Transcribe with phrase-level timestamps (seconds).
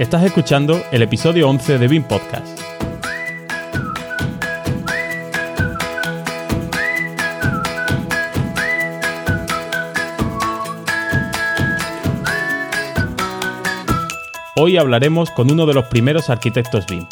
[0.00, 2.58] Estás escuchando el episodio 11 de BIM Podcast.
[14.56, 17.06] Hoy hablaremos con uno de los primeros arquitectos BIM,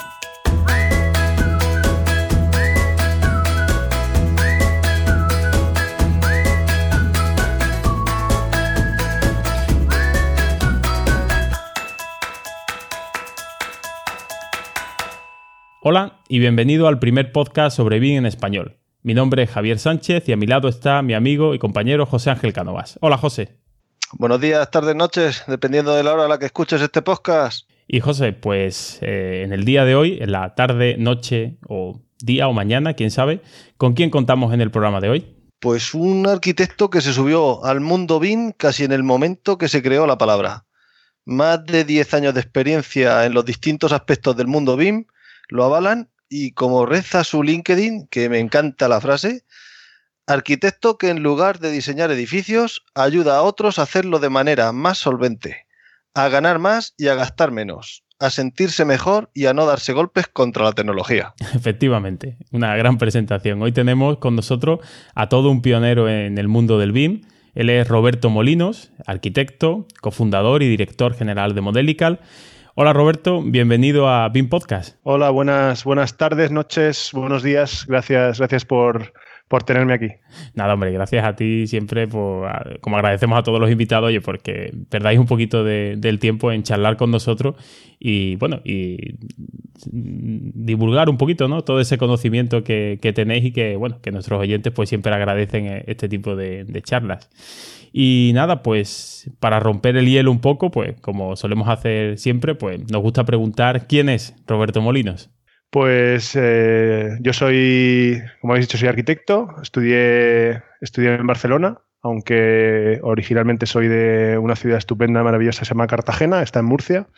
[16.31, 18.77] y bienvenido al primer podcast sobre BIM en español.
[19.03, 22.29] Mi nombre es Javier Sánchez y a mi lado está mi amigo y compañero José
[22.29, 22.99] Ángel Canovas.
[23.01, 23.57] Hola José.
[24.13, 27.69] Buenos días, tardes, noches, dependiendo de la hora a la que escuches este podcast.
[27.87, 32.47] Y José, pues eh, en el día de hoy, en la tarde, noche o día
[32.47, 33.41] o mañana, quién sabe,
[33.79, 35.37] ¿con quién contamos en el programa de hoy?
[35.61, 39.83] Pues un arquitecto que se subió al mundo BIM casi en el momento que se
[39.83, 40.67] creó la palabra.
[41.25, 45.07] Más de 10 años de experiencia en los distintos aspectos del mundo BIM
[45.49, 49.45] lo avalan y como reza su LinkedIn, que me encanta la frase,
[50.27, 54.99] arquitecto que en lugar de diseñar edificios ayuda a otros a hacerlo de manera más
[54.99, 55.67] solvente,
[56.15, 60.29] a ganar más y a gastar menos, a sentirse mejor y a no darse golpes
[60.29, 61.35] contra la tecnología.
[61.55, 63.63] Efectivamente, una gran presentación.
[63.63, 64.81] Hoy tenemos con nosotros
[65.15, 67.23] a todo un pionero en el mundo del BIM.
[67.55, 72.21] Él es Roberto Molinos, arquitecto, cofundador y director general de Modelical
[72.81, 74.99] Hola Roberto, bienvenido a BIM Podcast.
[75.03, 77.85] Hola, buenas, buenas tardes, noches, buenos días.
[77.89, 79.13] Gracias, gracias por,
[79.49, 80.09] por tenerme aquí.
[80.55, 84.73] Nada, hombre, gracias a ti siempre, por, como agradecemos a todos los invitados, oye, porque
[84.91, 87.57] perdáis un poquito del tiempo en charlar con nosotros
[87.99, 89.17] y, bueno, y
[89.85, 91.63] divulgar un poquito, ¿no?
[91.63, 96.09] Todo ese conocimiento que, tenéis y que, bueno, que nuestros oyentes pues siempre agradecen este
[96.09, 97.31] tipo de, de charlas.
[97.93, 102.91] Y nada, pues para romper el hielo un poco, pues como solemos hacer siempre, pues
[102.91, 105.31] nos gusta preguntar quién es Roberto Molinos.
[105.71, 113.67] Pues eh, yo soy, como habéis dicho, soy arquitecto, estudié, estudié en Barcelona, aunque originalmente
[113.67, 117.09] soy de una ciudad estupenda, maravillosa, se llama Cartagena, está en Murcia,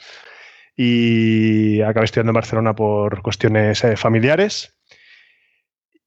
[0.77, 4.80] y acabé estudiando en Barcelona por cuestiones eh, familiares.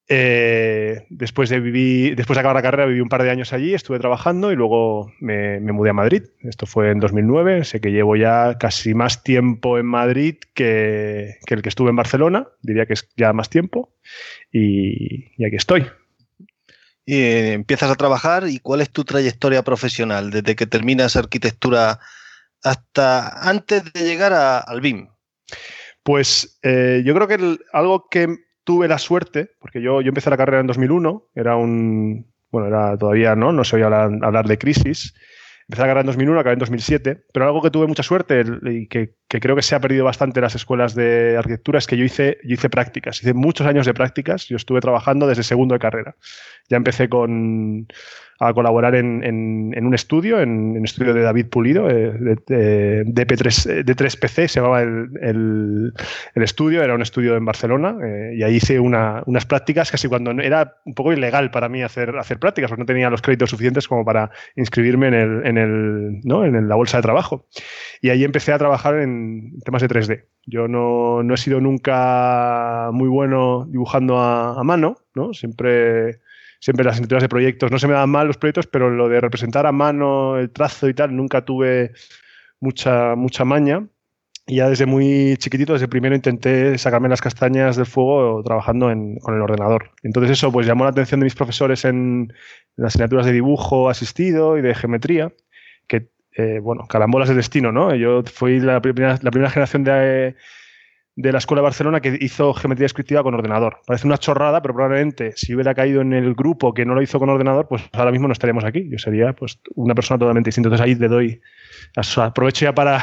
[0.09, 3.73] Eh, después de vivir, después de acabar la carrera, viví un par de años allí,
[3.73, 6.23] estuve trabajando y luego me, mudé a Madrid.
[6.41, 7.63] Esto fue en 2009.
[7.63, 12.47] Sé que llevo ya casi más tiempo en Madrid que, el que estuve en Barcelona.
[12.61, 13.93] Diría que es ya más tiempo.
[14.51, 15.87] Y, aquí estoy.
[17.05, 21.99] Y eh, empiezas a trabajar y cuál es tu trayectoria profesional desde que terminas arquitectura
[22.61, 25.09] hasta antes de llegar al BIM.
[26.03, 30.37] Pues eh, yo creo que algo que tuve la suerte, porque yo, yo empecé la
[30.37, 33.51] carrera en 2001, era un, bueno, era todavía, ¿no?
[33.51, 35.13] No se oía hablar, hablar de crisis.
[35.67, 38.87] Empecé la carrera en 2001, acabé en 2007, pero algo que tuve mucha suerte y
[38.87, 41.97] que, que, creo que se ha perdido bastante en las escuelas de arquitectura es que
[41.97, 45.73] yo hice, yo hice prácticas, hice muchos años de prácticas, yo estuve trabajando desde segundo
[45.73, 46.15] de carrera.
[46.69, 47.87] Ya empecé con,
[48.39, 52.13] a colaborar en, en, un estudio, en un estudio de David Pulido, eh,
[52.47, 57.95] de, de, 3 eh, pc se llamaba el, el, estudio, era un estudio en Barcelona,
[58.03, 61.83] eh, y ahí hice una, unas prácticas casi cuando era un poco ilegal para mí
[61.83, 65.57] hacer, hacer prácticas, porque no tenía los créditos suficientes como para inscribirme en, el, en,
[65.57, 66.45] el, ¿no?
[66.45, 67.47] en la bolsa de trabajo.
[68.01, 69.22] Y ahí empecé a trabajar en
[69.63, 70.25] temas de 3D.
[70.45, 75.33] Yo no, no he sido nunca muy bueno dibujando a, a mano, ¿no?
[75.33, 76.19] Siempre
[76.63, 79.19] siempre las escrituras de proyectos no se me dan mal los proyectos, pero lo de
[79.19, 81.91] representar a mano el trazo y tal, nunca tuve
[82.61, 83.85] mucha, mucha maña.
[84.47, 88.87] Y ya desde muy chiquitito, desde primero, intenté sacarme las castañas del fuego trabajando
[89.21, 89.91] con el ordenador.
[90.03, 92.33] Entonces eso pues llamó la atención de mis profesores en,
[92.77, 95.33] las asignaturas de dibujo asistido y de geometría,
[95.87, 97.95] que, eh, bueno, carambolas de destino, ¿no?
[97.95, 100.35] Yo fui la primera, generación de
[101.15, 103.79] de la Escuela de Barcelona que hizo geometría descriptiva con ordenador.
[103.85, 107.19] Parece una chorrada, pero probablemente si hubiera caído en el grupo que no lo hizo
[107.19, 108.89] con ordenador, pues ahora mismo no estaríamos aquí.
[108.89, 110.69] Yo sería pues una persona totalmente distinta.
[110.69, 111.41] Entonces ahí le doy,
[112.17, 112.99] aprovecho ya para,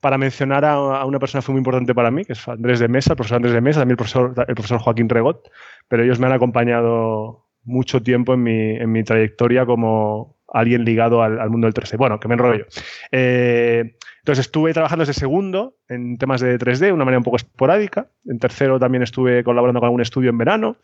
[0.00, 2.88] para mencionar a, una persona que fue muy importante para mí, que es Andrés de
[2.88, 5.48] Mesa, el profesor Andrés de Mesa, también el profesor, el profesor Joaquín Regot,
[5.88, 11.22] pero ellos me han acompañado mucho tiempo en mi, en mi trayectoria como alguien ligado
[11.22, 11.96] al, mundo del 3D.
[11.96, 12.66] Bueno, que me enrollo.
[13.10, 17.36] Eh, entonces estuve trabajando desde segundo en temas de 3D de una manera un poco
[17.36, 18.08] esporádica.
[18.26, 20.76] En tercero también estuve colaborando con algún estudio en verano.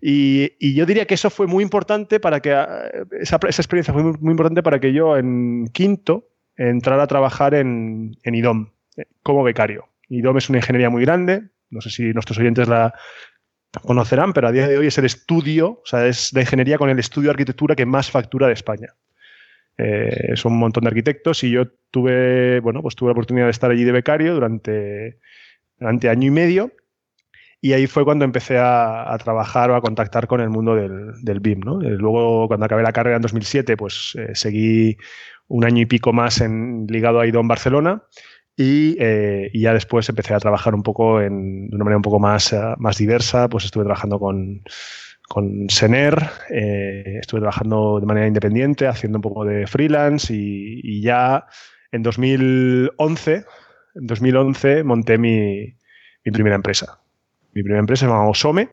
[0.00, 4.32] Y, yo diría que eso fue muy importante para que, eh, esa, experiencia fue muy,
[4.32, 9.88] importante para que yo en quinto entrara a trabajar en, IDOM eh, como becario.
[10.08, 12.94] IDOM es una ingeniería muy grande, no sé si nuestros oyentes la
[13.80, 16.90] conocerán, pero a día de hoy es el estudio, o sea, es la ingeniería con
[16.90, 18.88] el estudio de arquitectura que más factura de España.
[19.78, 23.70] Eh, un montón de arquitectos y yo tuve, bueno, pues tuve la oportunidad de estar
[23.70, 25.18] allí de becario durante,
[25.78, 26.72] durante año y medio
[27.64, 31.38] y ahí fue cuando empecé a, trabajar o a contactar con el mundo del, del
[31.38, 31.60] BIM.
[31.60, 31.80] ¿no?
[31.80, 34.96] Eh, luego, cuando acabé la carrera en 2007, pues eh, seguí
[35.46, 38.02] un año y pico más en, ligado a IDOM Barcelona
[38.56, 42.54] eh, y, ya después empecé a trabajar un poco de una manera un poco más,
[42.78, 43.48] más diversa.
[43.48, 44.62] Pues estuve trabajando con,
[45.28, 46.18] con Sener,
[46.48, 51.46] estuve trabajando de manera independiente, haciendo un poco de freelance y, y ya
[51.90, 53.44] en 2011,
[53.94, 55.76] en 2011 monté mi,
[56.24, 57.02] mi primera empresa
[57.54, 58.70] mi primera empresa se llama Osome,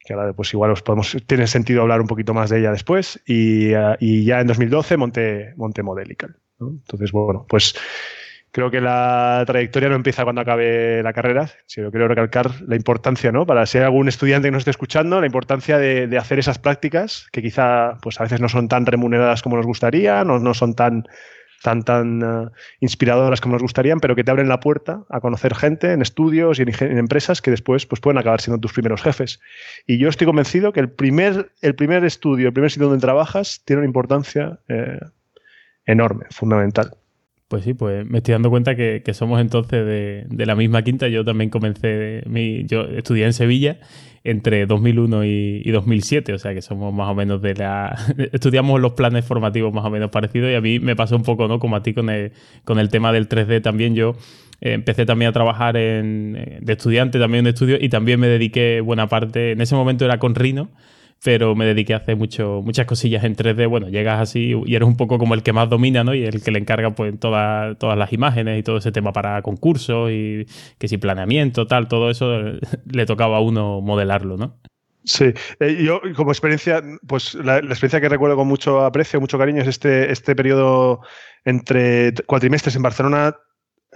[0.00, 3.20] que ahora pues igual os podemos, tiene sentido hablar un poquito más de ella después,
[3.26, 6.36] y, eh, ya en 2012 monté, monté Modelical.
[6.58, 7.74] Entonces, bueno, pues
[8.56, 13.30] creo que la trayectoria no empieza cuando acabe la carrera, sino quiero recalcar la importancia,
[13.30, 13.44] ¿no?
[13.44, 17.26] Para si hay algún estudiante que nos esté escuchando, la importancia de, hacer esas prácticas
[17.32, 20.74] que quizá pues a veces no son tan remuneradas como nos gustaría, no, no son
[20.74, 21.04] tan
[21.62, 22.50] tan, tan eh,
[22.80, 26.58] inspiradoras como nos gustarían, pero que te abren la puerta a conocer gente en estudios
[26.58, 29.38] y en, empresas que después pues, pueden acabar siendo tus primeros jefes.
[29.86, 33.60] Y yo estoy convencido que el primer, el primer estudio, el primer sitio donde trabajas,
[33.66, 34.98] tiene una importancia eh,
[35.84, 36.96] enorme, fundamental.
[37.48, 39.86] Pues sí, pues me estoy dando cuenta que, somos entonces
[40.28, 41.06] de, la misma quinta.
[41.06, 43.78] Yo también comencé, mi, yo estudié en Sevilla
[44.24, 47.96] entre 2001 y, 2007, o sea que somos más o menos de la...
[48.32, 51.46] estudiamos los planes formativos más o menos parecidos y a mí me pasó un poco,
[51.46, 51.60] ¿no?
[51.60, 52.32] Como a ti con el,
[52.64, 54.16] con el tema del 3D también yo
[54.60, 58.26] eh, empecé también a trabajar en, eh, de estudiante también en estudio y también me
[58.26, 60.70] dediqué buena parte, en ese momento era con Rhino
[61.24, 63.68] pero me dediqué a hacer mucho, muchas cosillas en 3D.
[63.68, 66.14] Bueno, llegas así y eres un poco como el que más domina, ¿no?
[66.14, 69.42] Y el que le encarga pues todas todas las imágenes y todo ese tema para
[69.42, 70.46] concursos y
[70.78, 72.42] que si planeamiento, tal, todo eso
[72.86, 74.58] le tocaba a uno modelarlo, ¿no?
[75.06, 79.62] Sí, eh, yo como experiencia, pues la, experiencia que recuerdo con mucho aprecio, mucho cariño
[79.62, 81.00] es este, este periodo
[81.44, 83.36] entre cuatrimestres en Barcelona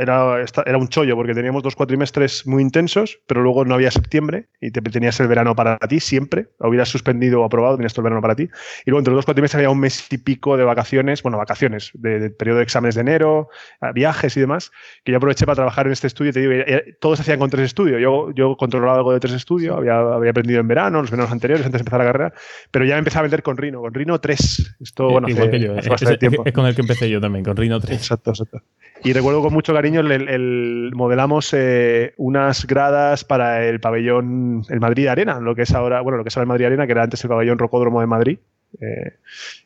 [0.00, 4.46] era, era un chollo porque teníamos dos cuatrimestres muy intensos, pero luego no había septiembre
[4.60, 6.48] y te tenías el verano para ti siempre.
[6.58, 8.44] Hubieras suspendido o aprobado, tenías todo el verano para ti.
[8.84, 11.90] Y luego entre los dos cuatrimestres había un mes y pico de vacaciones, bueno, vacaciones,
[11.94, 13.48] de, periodo de exámenes de enero,
[13.94, 14.70] viajes y demás,
[15.04, 16.32] que yo aproveché para trabajar en este estudio.
[16.32, 18.00] Te digo, eh, todos hacían con tres estudios.
[18.00, 21.66] Yo, yo controlaba algo de tres estudios, había, había aprendido en verano, los veranos anteriores,
[21.66, 22.32] antes de empezar la carrera,
[22.70, 24.76] pero ya me empecé a meter con Rino, con Rino 3.
[24.80, 25.74] Esto, bueno, Igual que yo.
[25.76, 27.96] es, es, con el que empecé yo también, con Rino 3.
[27.96, 28.62] Exacto, exacto.
[29.02, 35.08] Y recuerdo con mucho cariño el, modelamos eh, unas gradas para el pabellón, el Madrid
[35.08, 37.02] Arena, lo que es ahora, bueno, lo que es ahora el Madrid Arena, que era
[37.02, 38.38] antes el pabellón Rocódromo de Madrid.
[38.80, 39.16] Eh,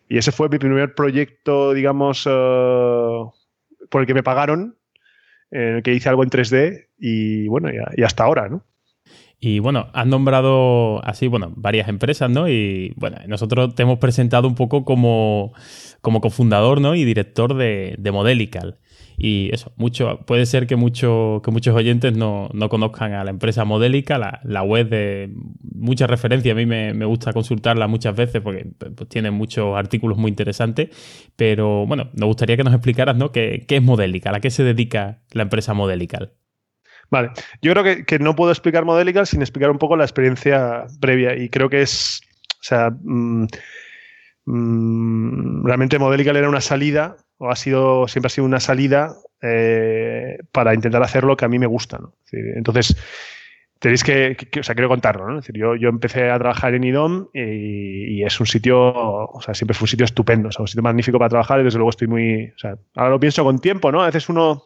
[0.08, 3.24] y ese fue mi primer proyecto, digamos, eh,
[3.90, 4.76] por el que me pagaron,
[5.50, 8.64] en el que hice algo en 3D y bueno, y, hasta ahora, ¿no?
[9.38, 12.48] Y bueno, han nombrado así, bueno, varias empresas, ¿no?
[12.48, 15.52] Y bueno, nosotros te hemos presentado un poco como,
[16.00, 16.94] como cofundador, ¿no?
[16.94, 18.78] Y director de, de Modelical.
[19.16, 23.64] Y eso, mucho, puede ser que, mucho, que muchos oyentes no, conozcan a la empresa
[23.64, 25.30] Modélica, la, web de
[25.60, 26.52] mucha referencia.
[26.52, 30.90] A mí me, gusta consultarla muchas veces porque pues, tiene muchos artículos muy interesantes.
[31.36, 33.30] Pero bueno, nos gustaría que nos explicaras ¿no?
[33.30, 36.30] qué, es Modélica, a qué se dedica la empresa Modélica.
[37.10, 37.30] Vale,
[37.62, 41.36] yo creo que, no puedo explicar Modélica sin explicar un poco la experiencia previa.
[41.36, 42.20] Y creo que es,
[42.54, 43.46] o sea, mm,
[44.46, 50.38] mm, realmente Modelical era una salida o ha sido, siempre ha sido una salida eh,
[50.52, 52.00] para intentar hacer lo que a mí me gusta.
[52.32, 52.96] Entonces,
[53.78, 55.36] tenéis que, o sea, quiero contarlo, ¿no?
[55.36, 59.74] decir, yo, yo empecé a trabajar en IDOM y, es un sitio, o sea, siempre
[59.74, 62.08] fue un sitio estupendo, o sea, un sitio magnífico para trabajar y desde luego estoy
[62.08, 62.54] muy,
[62.94, 64.02] ahora lo pienso con tiempo, ¿no?
[64.02, 64.64] A veces uno,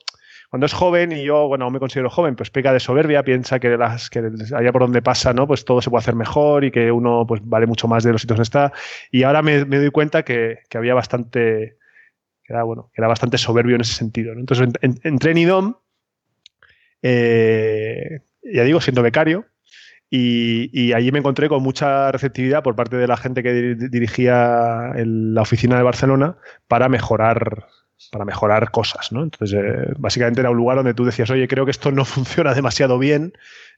[0.50, 3.76] cuando es joven y yo, bueno, me considero joven, pues peca de soberbia, piensa que,
[3.76, 4.20] las, que
[4.54, 5.46] allá por donde pasa, ¿no?
[5.46, 8.22] Pues todo se puede hacer mejor y que uno, pues, vale mucho más de los
[8.22, 8.72] sitios donde está.
[9.10, 11.76] Y ahora me, me doy cuenta que, que había bastante,
[12.48, 14.32] que era, bueno, era bastante soberbio en ese sentido.
[14.32, 15.74] Entonces entré en IDOM,
[17.02, 19.44] eh, ya digo, siendo becario,
[20.10, 25.42] y, allí me encontré con mucha receptividad por parte de la gente que dirigía la
[25.42, 27.66] oficina de Barcelona para mejorar
[28.12, 29.24] para mejorar cosas, ¿no?
[29.24, 32.54] Entonces, eh, básicamente era un lugar donde tú decías, oye, creo que esto no funciona
[32.54, 33.32] demasiado bien,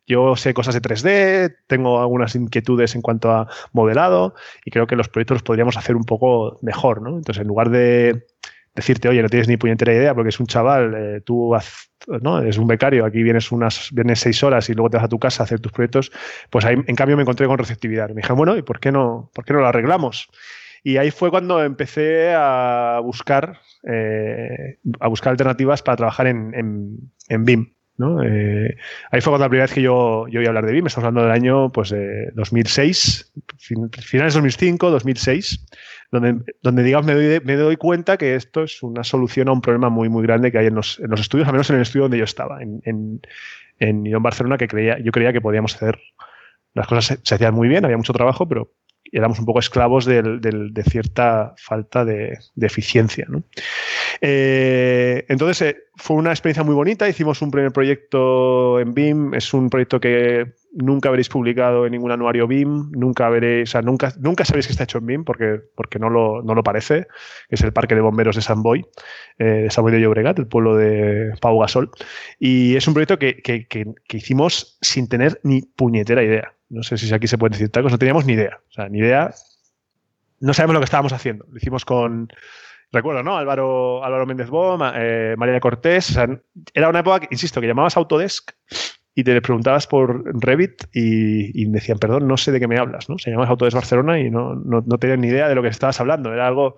[0.07, 4.35] yo sé cosas de 3D, tengo algunas inquietudes en cuanto a modelado
[4.65, 7.17] y creo que los proyectos los podríamos hacer un poco mejor, ¿no?
[7.17, 8.27] Entonces, en lugar de
[8.75, 11.55] decirte, oye, no tienes ni puñetera idea porque es un chaval, eh, tú
[12.23, 12.41] ¿no?
[12.41, 15.19] eres un becario, aquí vienes unas vienes seis horas y luego te vas a tu
[15.19, 16.13] casa a hacer tus proyectos,
[16.51, 18.09] pues ahí en cambio me encontré con receptividad.
[18.11, 20.29] Me dije, bueno, ¿y por qué no, por qué no lo arreglamos?
[20.83, 27.45] Y ahí fue cuando empecé a buscar, eh, a buscar alternativas para trabajar en, en,
[27.45, 27.75] BIM.
[28.01, 28.23] ¿No?
[28.25, 28.77] Eh,
[29.11, 31.23] ahí fue cuando la primera vez que yo, yo oí hablar de BIM, estamos hablando
[31.23, 35.67] del año pues, de 2006, finales de 2005, 2006,
[36.11, 39.61] donde, donde digamos, me doy, me doy cuenta que esto es una solución a un
[39.61, 41.83] problema muy, muy grande que hay en los, en los estudios, al menos en el
[41.83, 43.21] estudio donde yo estaba, en, en,
[43.79, 45.99] en Barcelona, que creía, yo creía que podíamos hacer
[46.75, 48.73] las cosas se, hacían muy bien, había mucho trabajo, pero
[49.13, 53.27] éramos un poco esclavos de cierta falta de, eficiencia.
[54.21, 59.53] Eh, entonces eh, fue una experiencia muy bonita, hicimos un primer proyecto en BIM, es
[59.55, 64.13] un proyecto que nunca veréis publicado en ningún anuario BIM, nunca veréis, o sea, nunca,
[64.19, 67.07] nunca sabéis que está hecho en BIM porque, porque no, lo, no lo parece,
[67.49, 68.85] es el parque de bomberos de San Boy,
[69.39, 71.91] eh, de San Boy de Llobregat, el pueblo de Pau Gasol,
[72.39, 76.55] y es un proyecto que, que, que hicimos sin tener ni puñetera idea.
[76.71, 78.61] No sé si aquí se puede decir tal cosa, no teníamos ni idea.
[78.69, 79.35] O sea, ni idea.
[80.41, 81.45] No sabemos lo que estábamos haciendo.
[81.51, 82.29] Lo hicimos con,
[82.93, 83.37] recuerdo, ¿no?
[83.37, 86.17] Álvaro, Álvaro Méndez Bom, eh, María Cortés.
[86.73, 88.53] Era una época, insisto, que llamabas Autodesk
[89.15, 93.19] y te preguntabas por Revit y, decían, perdón, no sé de qué me hablas, ¿no?
[93.19, 96.01] Se llamaba Autodesk Barcelona y no, no, no tenían ni idea de lo que estabas
[96.01, 96.33] hablando.
[96.33, 96.77] Era algo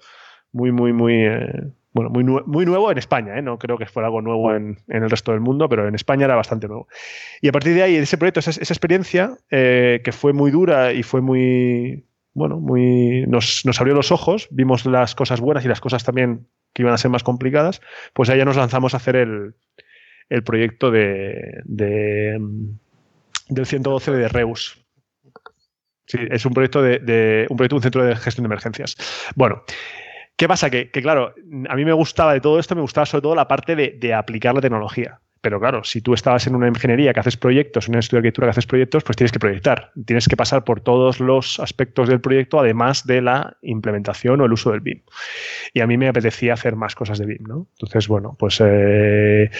[0.53, 3.43] muy, muy, muy, eh, bueno, muy, muy nuevo en España, ¿eh?
[3.43, 6.37] no creo que fuera algo nuevo en, el resto del mundo, pero en España era
[6.37, 6.89] bastante nuevo.
[7.41, 11.03] Y a partir de ahí, ese proyecto, esa, experiencia, eh, que fue muy dura y
[11.03, 16.03] fue muy, bueno, muy, nos, abrió los ojos, vimos las cosas buenas y las cosas
[16.05, 17.83] también que iban a ser más complicadas,
[18.15, 19.55] pues ya nos lanzamos a hacer el,
[20.45, 22.79] proyecto de, del
[23.67, 24.79] 112 de Reus.
[26.07, 28.97] Sí, es un proyecto de, un proyecto, un centro de gestión de emergencias.
[29.37, 29.63] Bueno,
[30.37, 30.71] ¿Qué pasa?
[30.71, 31.35] Que, claro,
[31.69, 34.55] a mí me gustaba de todo esto, me gustaba sobre todo la parte de, aplicar
[34.55, 35.21] la tecnología.
[35.41, 38.29] Pero claro, si tú estabas en una ingeniería que haces proyectos, en un estudio de
[38.29, 39.91] arquitectura que haces proyectos, pues tienes que proyectar.
[40.07, 44.53] Tienes que pasar por todos los aspectos del proyecto, además de la implementación o el
[44.53, 45.03] uso del BIM.
[45.75, 47.67] Y a mí me apetecía hacer más cosas de BIM, ¿no?
[47.73, 49.51] Entonces, bueno, pues eh,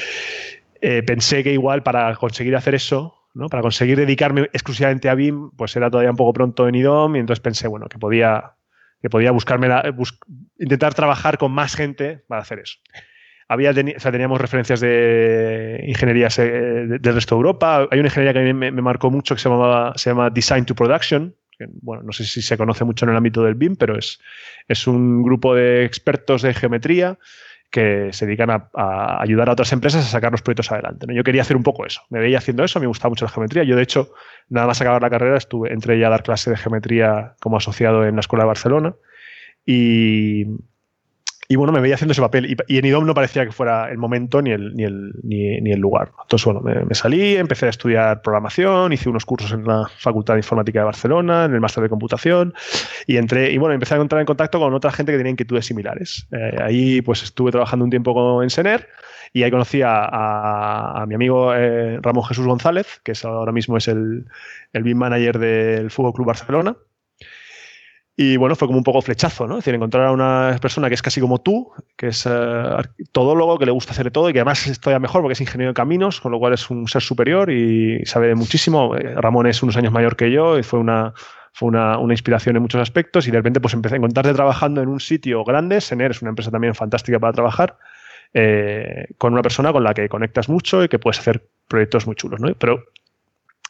[0.81, 3.49] eh, pensé que igual para conseguir hacer eso, ¿no?
[3.49, 7.19] Para conseguir dedicarme exclusivamente a BIM, pues era todavía un poco pronto en IDOM y
[7.21, 8.53] entonces pensé, bueno, que podía
[9.03, 9.69] que podía buscarme
[10.59, 12.79] intentar trabajar con más gente para hacer eso.
[13.49, 17.89] Había teníamos referencias de ingenierías eh, del resto de Europa.
[17.91, 19.51] Hay una ingeniería que a mí me, marcó mucho que se,
[19.97, 21.35] se llama Design to Production.
[21.83, 24.21] bueno, no sé si se conoce mucho en el ámbito del BIM, pero es,
[24.69, 27.19] es un grupo de expertos de geometría
[27.73, 28.69] que se dedican a,
[29.21, 31.07] ayudar a otras empresas a sacar los proyectos adelante.
[31.07, 31.15] ¿no?
[31.15, 32.03] Yo quería hacer un poco eso.
[32.11, 33.65] Me veía haciendo eso, me gustaba mucho la geometría.
[33.65, 34.13] Yo, de hecho,
[34.51, 38.05] nada más acabar la carrera, estuve, entré ya a dar clase de geometría como asociado
[38.05, 38.95] en la Escuela de Barcelona.
[39.65, 40.45] Y,
[41.49, 42.57] y bueno, me veía haciendo ese papel.
[42.69, 45.81] Y, en IDOM no parecía que fuera el momento ni el, ni el, ni, el
[45.81, 46.13] lugar.
[46.23, 50.41] Entonces, bueno, me, salí, empecé a estudiar programación, hice unos cursos en la Facultad de
[50.41, 52.55] Informática de Barcelona, en el máster de computación,
[53.07, 55.67] y entré, y bueno, empecé a entrar en contacto con otra gente que tenía inquietudes
[55.67, 56.27] similares.
[56.33, 58.89] Eh, ahí, pues estuve trabajando un tiempo en Sener,
[59.33, 63.89] y ahí conocí a, mi amigo eh, Ramón Jesús González, que es, ahora mismo es
[63.89, 64.27] el,
[64.73, 66.77] el BIM manager del Fútbol Club Barcelona.
[68.15, 69.55] Y bueno, fue como un poco flechazo, ¿no?
[69.55, 73.59] Es decir, encontrar a una persona que es casi como tú, que es uh, todólogo,
[73.59, 75.71] que le gusta hacer de todo y que además es todavía mejor porque es ingeniero
[75.71, 78.95] de caminos, con lo cual es un ser superior y sabe muchísimo.
[78.97, 81.15] Eh, Ramón es unos años mayor que yo y fue una,
[81.55, 84.83] fue una, una, inspiración en muchos aspectos y de repente pues empecé a encontrarte trabajando
[84.83, 85.81] en un sitio grande.
[85.81, 87.79] Sener es una empresa también fantástica para trabajar.
[88.35, 92.17] Eh, con una persona con la que conectas mucho y que puedes hacer proyectos muy
[92.17, 92.55] chulos, ¿no?
[92.55, 92.85] Pero,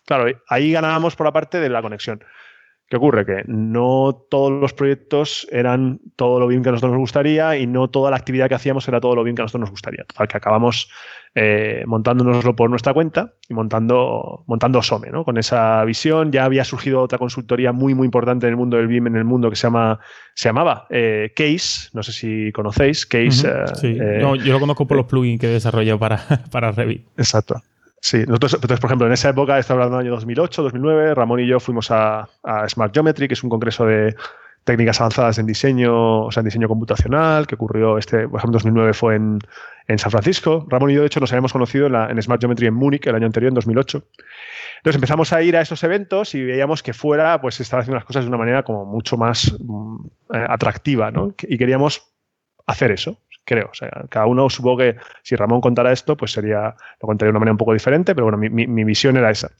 [0.04, 2.22] claro, ahí ganábamos por la parte de la conexión.
[2.92, 3.24] ¿Qué ocurre?
[3.24, 7.66] Que no todos los proyectos eran todo lo bien que a nosotros nos gustaría y
[7.66, 10.04] no toda la actividad que hacíamos era todo lo bien que a nosotros nos gustaría.
[10.04, 10.90] Total, que acabamos
[11.34, 15.24] eh, montándonoslo por nuestra cuenta y montando, montando SOME, ¿no?
[15.24, 18.88] Con esa visión ya había surgido otra consultoría muy, muy importante en el mundo del
[18.88, 19.98] BIM, en el mundo que se, llama,
[20.34, 23.48] se llamaba eh, Case, no sé si conocéis, Case.
[23.48, 23.98] Eh, sí.
[24.20, 26.18] no, yo lo conozco por los plugins que he desarrollado para,
[26.50, 27.06] para Revit.
[27.16, 27.62] Exacto.
[28.04, 31.38] Sí, nosotros, entonces, por ejemplo, en esa época, estaba hablando del año 2008, 2009, Ramón
[31.38, 32.28] y yo fuimos a,
[32.66, 34.16] Smart Geometry, que es un congreso de
[34.64, 38.74] técnicas avanzadas en diseño, o sea, en diseño computacional, que ocurrió, este, por ejemplo, en
[38.74, 39.38] 2009 fue en,
[39.98, 40.66] San Francisco.
[40.68, 43.26] Ramón y yo, de hecho, nos habíamos conocido en, Smart Geometry en Múnich el año
[43.26, 44.04] anterior, en 2008.
[44.78, 47.96] Entonces empezamos a ir a esos eventos y veíamos que fuera, pues, se estaban haciendo
[47.96, 51.34] las cosas de una manera como mucho más mm, eh, atractiva, ¿no?
[51.42, 52.02] Y queríamos
[52.66, 53.68] hacer eso creo.
[53.70, 57.30] O sea, cada uno supongo que si Ramón contara esto, pues sería, lo contaría de
[57.30, 59.50] una manera un poco diferente, pero bueno, mi, mi, visión era esa.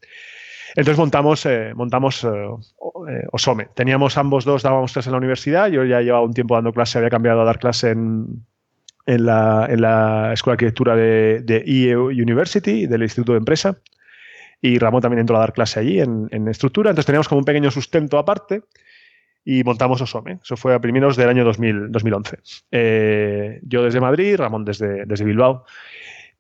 [0.75, 3.69] Entonces montamos, eh, montamos eh, eh, Osome.
[3.75, 5.69] Teníamos ambos dos, dábamos clases en la universidad.
[5.69, 8.47] Yo ya llevaba un tiempo dando clase, había cambiado a dar clase en,
[9.07, 13.79] en, la, en la Escuela de Arquitectura de, de EE University, del Instituto de Empresa.
[14.63, 16.91] Y Ramón también entró a dar clase allí en, en estructura.
[16.91, 18.63] Entonces teníamos como un pequeño sustento aparte
[19.45, 20.39] y montamos Osome.
[20.43, 22.39] Eso fue a primeros del año 2000, 2011.
[22.71, 25.65] Eh, yo desde Madrid, Ramón desde, desde Bilbao.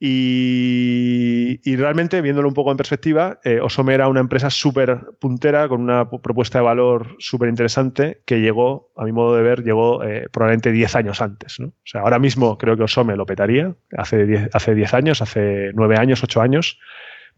[0.04, 5.80] Y, realmente, viéndolo un poco en perspectiva, eh, Osome era una empresa súper puntera, con
[5.80, 10.26] una propuesta de valor súper interesante, que llegó, a mi modo de ver, llegó eh,
[10.32, 11.60] probablemente 10 años antes.
[11.60, 11.68] ¿no?
[11.68, 15.96] O sea, ahora mismo creo que Osome lo petaría, hace 10 hace años, hace 9
[15.96, 16.80] años, 8 años,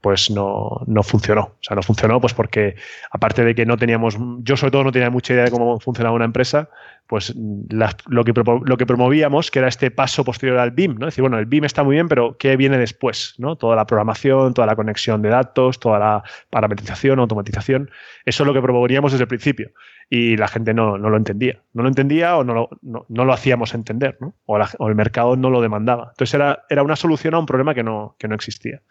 [0.05, 1.41] pues no, no, funcionó.
[1.41, 2.77] O sea, no funcionó pues porque
[3.11, 6.15] aparte de que no teníamos, yo sobre todo no tenía mucha idea de cómo funcionaba
[6.15, 6.69] una empresa,
[7.07, 11.09] pues lo, que, lo que promovíamos, que era este paso posterior al BIM, ¿no?
[11.09, 13.35] Es decir, bueno, el BIM está muy bien, pero ¿qué viene después?
[13.39, 13.57] ¿no?
[13.57, 17.91] Toda la programación, toda la conexión de datos, toda la parametrización, automatización,
[18.27, 19.71] eso es lo que promovíamos desde el principio.
[20.11, 21.63] Y la gente no, no lo entendía.
[21.73, 24.35] No lo entendía o no lo, no, lo hacíamos entender, ¿no?
[24.45, 26.09] O, o, el mercado no lo demandaba.
[26.11, 28.83] Entonces era, era una solución a un problema que no, que no existía.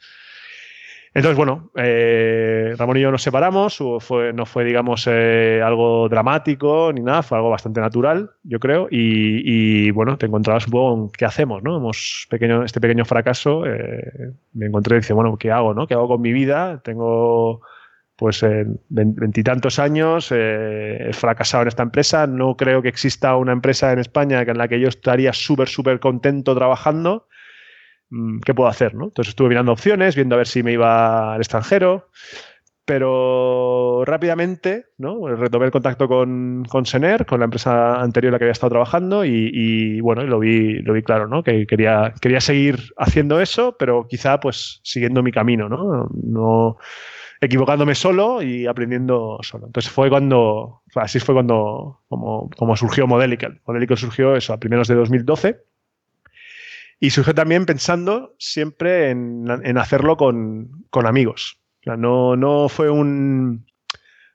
[1.15, 6.91] Entonces, bueno, eh, Ramón y yo nos separamos, fue, no fue, digamos, eh, algo dramático
[6.91, 11.09] ni nada, fue algo bastante natural, yo creo, y, bueno, te encontrabas un poco en
[11.11, 11.77] qué hacemos, ¿no?
[11.77, 15.85] Hemos pequeño, este pequeño fracaso, eh, me encontré y dice, bueno, ¿qué hago, no?
[15.85, 16.81] ¿Qué hago con mi vida?
[16.83, 17.61] Tengo,
[18.15, 18.43] pues,
[18.89, 24.41] veintitantos años, he fracasado en esta empresa, no creo que exista una empresa en España
[24.41, 27.27] en la que yo estaría súper, súper contento trabajando,
[28.43, 28.95] ¿qué puedo hacer?
[28.95, 29.05] ¿no?
[29.05, 32.09] Entonces estuve mirando opciones, viendo a ver si me iba al extranjero,
[32.85, 35.27] pero rápidamente ¿no?
[35.27, 38.71] retomé el contacto con, con Sener, con la empresa anterior en la que había estado
[38.71, 41.43] trabajando y, bueno, lo vi, lo vi claro, ¿no?
[41.43, 46.09] que quería, quería seguir haciendo eso, pero quizá pues siguiendo mi camino, ¿no?
[46.13, 46.77] no
[47.39, 49.67] equivocándome solo y aprendiendo solo.
[49.67, 53.61] Entonces fue cuando, así fue cuando, como, como surgió Modelical.
[53.65, 55.57] Modelical surgió eso a primeros de 2012
[57.03, 61.59] y surgió también pensando siempre en, hacerlo con, amigos.
[61.85, 63.65] no, no, fue un,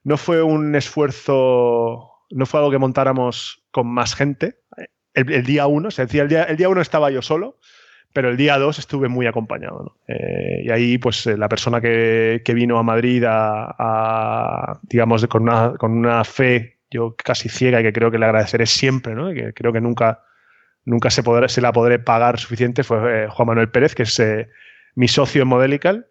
[0.04, 4.56] no fue un esfuerzo, no fue algo que montáramos con más gente.
[5.14, 7.58] El, día uno, se decía, el día, el día uno estaba yo solo,
[8.12, 9.96] pero el día dos estuve muy acompañado.
[10.06, 15.72] Eh, y ahí, pues, eh, la persona que, vino a Madrid a, digamos, con una,
[15.78, 19.32] con una fe yo casi ciega y que creo que le agradeceré siempre, ¿no?
[19.32, 20.22] que creo que nunca
[20.88, 24.48] nunca se, la podré pagar suficiente, fue eh, Juan Manuel Pérez, que es eh,
[24.94, 26.06] mi socio en Modelical.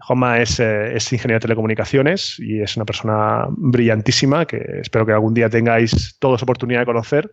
[0.00, 5.12] Juanma es, eh, es, ingeniero de telecomunicaciones y es una persona brillantísima que espero que
[5.12, 7.32] algún día tengáis todos oportunidad de conocer.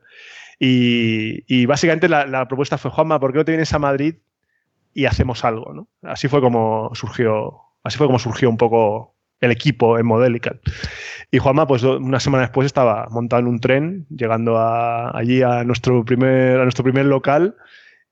[0.61, 4.15] Y, básicamente la, propuesta fue, Juanma, ¿por qué no te vienes a Madrid
[4.93, 5.87] y hacemos algo?
[6.03, 10.59] Así fue como surgió, así fue como surgió un poco el equipo en Modelical.
[11.31, 16.03] Y Juanma, pues una semana después estaba montado en un tren, llegando allí a nuestro
[16.03, 17.55] primer, a nuestro primer local.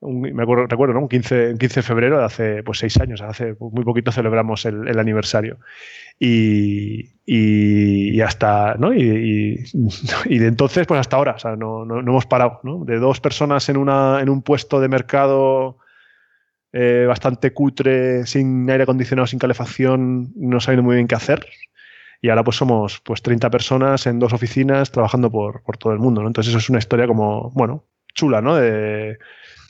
[0.02, 1.02] me acuerdo, recuerdo, ¿no?
[1.02, 5.00] Un 15, 15 de febrero de hace pues, seis años, hace muy poquito celebramos el,
[5.00, 5.58] aniversario.
[6.20, 8.94] Y, y, hasta, ¿no?
[8.94, 9.64] Y,
[10.26, 12.86] y, de entonces, pues hasta ahora, o sea, no, no, no hemos parado, ¿no?
[12.86, 15.80] De dos personas en, una, en un puesto de mercado
[16.72, 21.48] eh, bastante cutre, sin aire acondicionado, sin calefacción, no sabiendo muy bien qué hacer.
[22.22, 26.22] Y ahora pues somos pues 30 personas en dos oficinas trabajando por, todo el mundo.
[26.22, 26.28] ¿no?
[26.28, 28.56] Entonces eso es una historia como, bueno, chula, ¿no?
[28.56, 29.18] De,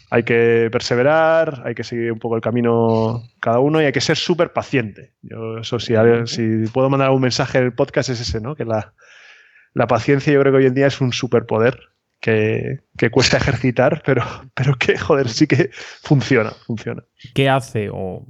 [0.09, 4.01] hay que perseverar, hay que seguir un poco el camino cada uno y hay que
[4.01, 5.13] ser súper paciente.
[5.21, 5.93] Yo, eso sí,
[6.25, 8.55] si puedo mandar un mensaje en el podcast es ese, ¿no?
[8.55, 8.93] Que la,
[9.73, 11.77] la paciencia yo creo que hoy en día es un superpoder
[12.19, 12.79] que,
[13.11, 17.03] cuesta ejercitar, pero, pero que, joder, sí que funciona, funciona.
[17.33, 18.25] ¿Qué hace o,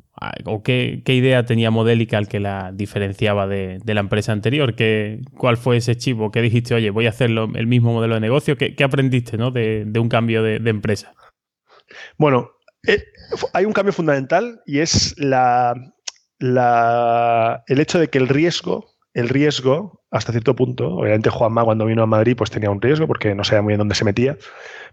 [0.63, 4.75] qué, idea tenía Modelical que la diferenciaba de, la empresa anterior?
[4.75, 6.32] ¿Qué, ¿Cuál fue ese chivo?
[6.32, 8.58] ¿Qué dijiste, oye, voy a hacer el mismo modelo de negocio?
[8.58, 9.51] ¿Qué, aprendiste ¿no?
[9.51, 11.13] de, un cambio de, empresa?
[12.17, 12.51] Bueno,
[12.88, 13.03] eh,
[13.53, 15.73] hay un cambio fundamental y es la,
[16.39, 22.03] el hecho de que el riesgo el riesgo, hasta cierto punto, obviamente Juanma cuando vino
[22.03, 24.38] a Madrid pues tenía un riesgo porque no sabía muy bien dónde se metía,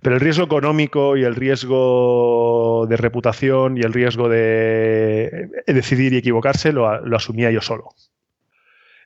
[0.01, 6.17] pero el riesgo económico y el riesgo de reputación y el riesgo de decidir y
[6.17, 7.91] equivocarse lo, asumía yo solo.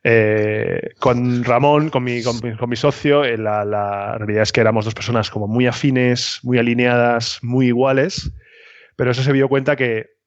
[0.04, 4.85] Eh, con Ramón, con mi, con mi, socio, eh, la, la, realidad es que éramos
[4.85, 8.31] dos personas como muy afines, muy alineadas, muy iguales,
[8.94, 10.17] pero eso se dio cuenta que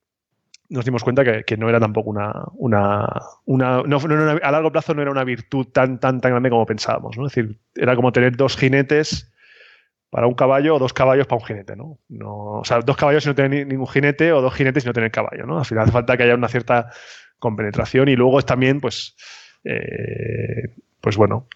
[0.71, 5.25] nos dimos cuenta que, no era tampoco una, una, a largo plazo no era una
[5.25, 7.17] virtud tan, tan, tan grande como pensábamos.
[7.17, 7.27] ¿no?
[7.27, 9.33] Es decir, era como tener dos jinetes
[10.09, 11.75] para un caballo o dos caballos para un jinete.
[11.75, 11.99] ¿no?
[12.09, 15.11] o sea, dos caballos y no tener ningún jinete o dos jinetes y no tener
[15.11, 15.45] caballo.
[15.45, 15.59] ¿no?
[15.59, 16.89] Al final hace falta que haya una cierta
[17.37, 19.17] compenetración y luego es también, pues,
[19.65, 21.47] eh, pues bueno,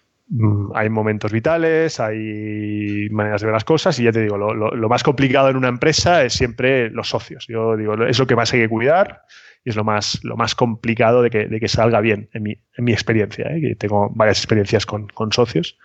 [0.74, 5.02] hay momentos vitales, hay maneras de ver las cosas y ya te digo, lo, más
[5.02, 7.46] complicado en una empresa es siempre los socios.
[7.48, 9.22] Yo digo, es lo que más hay que cuidar
[9.64, 13.60] y es lo más, lo más complicado de que, salga bien en mi, experiencia, ¿eh?
[13.60, 15.78] que tengo varias experiencias con, socios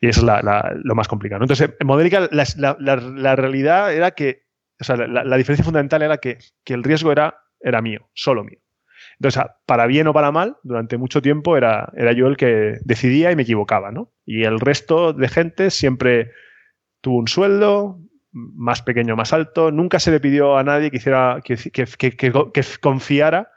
[0.00, 0.44] y eso es
[0.82, 1.42] lo más complicado.
[1.42, 4.44] Entonces, en Modelica la, realidad era que
[4.80, 8.58] o sea, la, diferencia fundamental era que, el riesgo era, era mío, solo mío.
[9.20, 13.36] Entonces, para bien o para mal, durante mucho tiempo era, yo el que decidía y
[13.36, 14.10] me equivocaba, ¿no?
[14.24, 16.30] Y el resto de gente siempre
[17.02, 18.00] tuvo un sueldo,
[18.32, 19.72] más pequeño, más alto.
[19.72, 23.50] Nunca se le pidió a nadie que, hiciera, que, que, confiara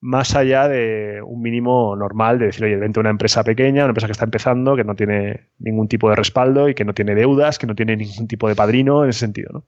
[0.00, 3.92] más allá de un mínimo normal de decir, oye, vente a una empresa pequeña, una
[3.92, 7.14] empresa que está empezando, que no tiene ningún tipo de respaldo y que no tiene
[7.14, 9.50] deudas, que no tiene ningún tipo de padrino en ese sentido.
[9.54, 9.64] ¿no?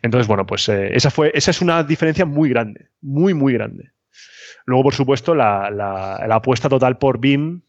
[0.00, 3.90] Entonces, bueno, pues eh, esa, fue, esa es una diferencia muy grande, muy, muy grande.
[4.66, 7.62] Luego, por supuesto, la, la, apuesta total por BIM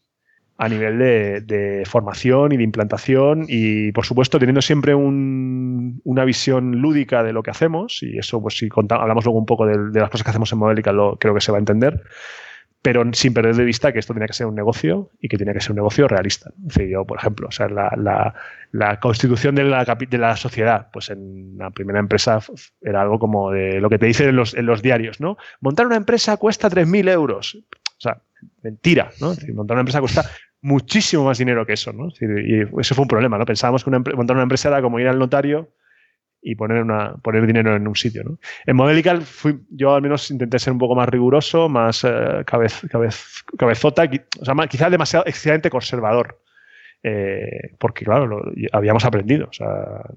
[0.58, 7.22] a nivel de, formación y de implantación y, por supuesto, teniendo siempre una visión lúdica
[7.22, 10.24] de lo que hacemos y eso, pues si hablamos luego un poco de, las cosas
[10.24, 12.02] que hacemos en Modelica, lo, creo que se va a entender,
[12.82, 15.54] pero sin perder de vista que esto tenía que ser un negocio y que tenía
[15.54, 16.50] que ser un negocio realista.
[17.06, 22.00] por ejemplo, o sea, la, constitución de la, de la sociedad, pues en la primera
[22.00, 22.40] empresa
[22.80, 25.36] era algo como de lo que te dicen en los, en los diarios, ¿no?
[25.60, 27.54] Montar una empresa cuesta 3.000 euros.
[27.54, 28.20] O sea,
[28.62, 29.34] mentira, ¿no?
[29.54, 30.28] montar una empresa cuesta
[30.60, 32.08] muchísimo más dinero que eso, ¿no?
[32.08, 33.44] y eso fue un problema, ¿no?
[33.44, 35.72] Pensábamos que montar una empresa era como ir al notario
[36.42, 38.38] y poner, una, poner dinero en un sitio, ¿no?
[38.66, 44.10] En Modelical fui, yo al menos intenté ser un poco más riguroso, más eh, cabezota,
[44.40, 46.40] o sea, quizás demasiado excesivamente conservador.
[47.04, 49.50] Eh, porque claro, habíamos aprendido,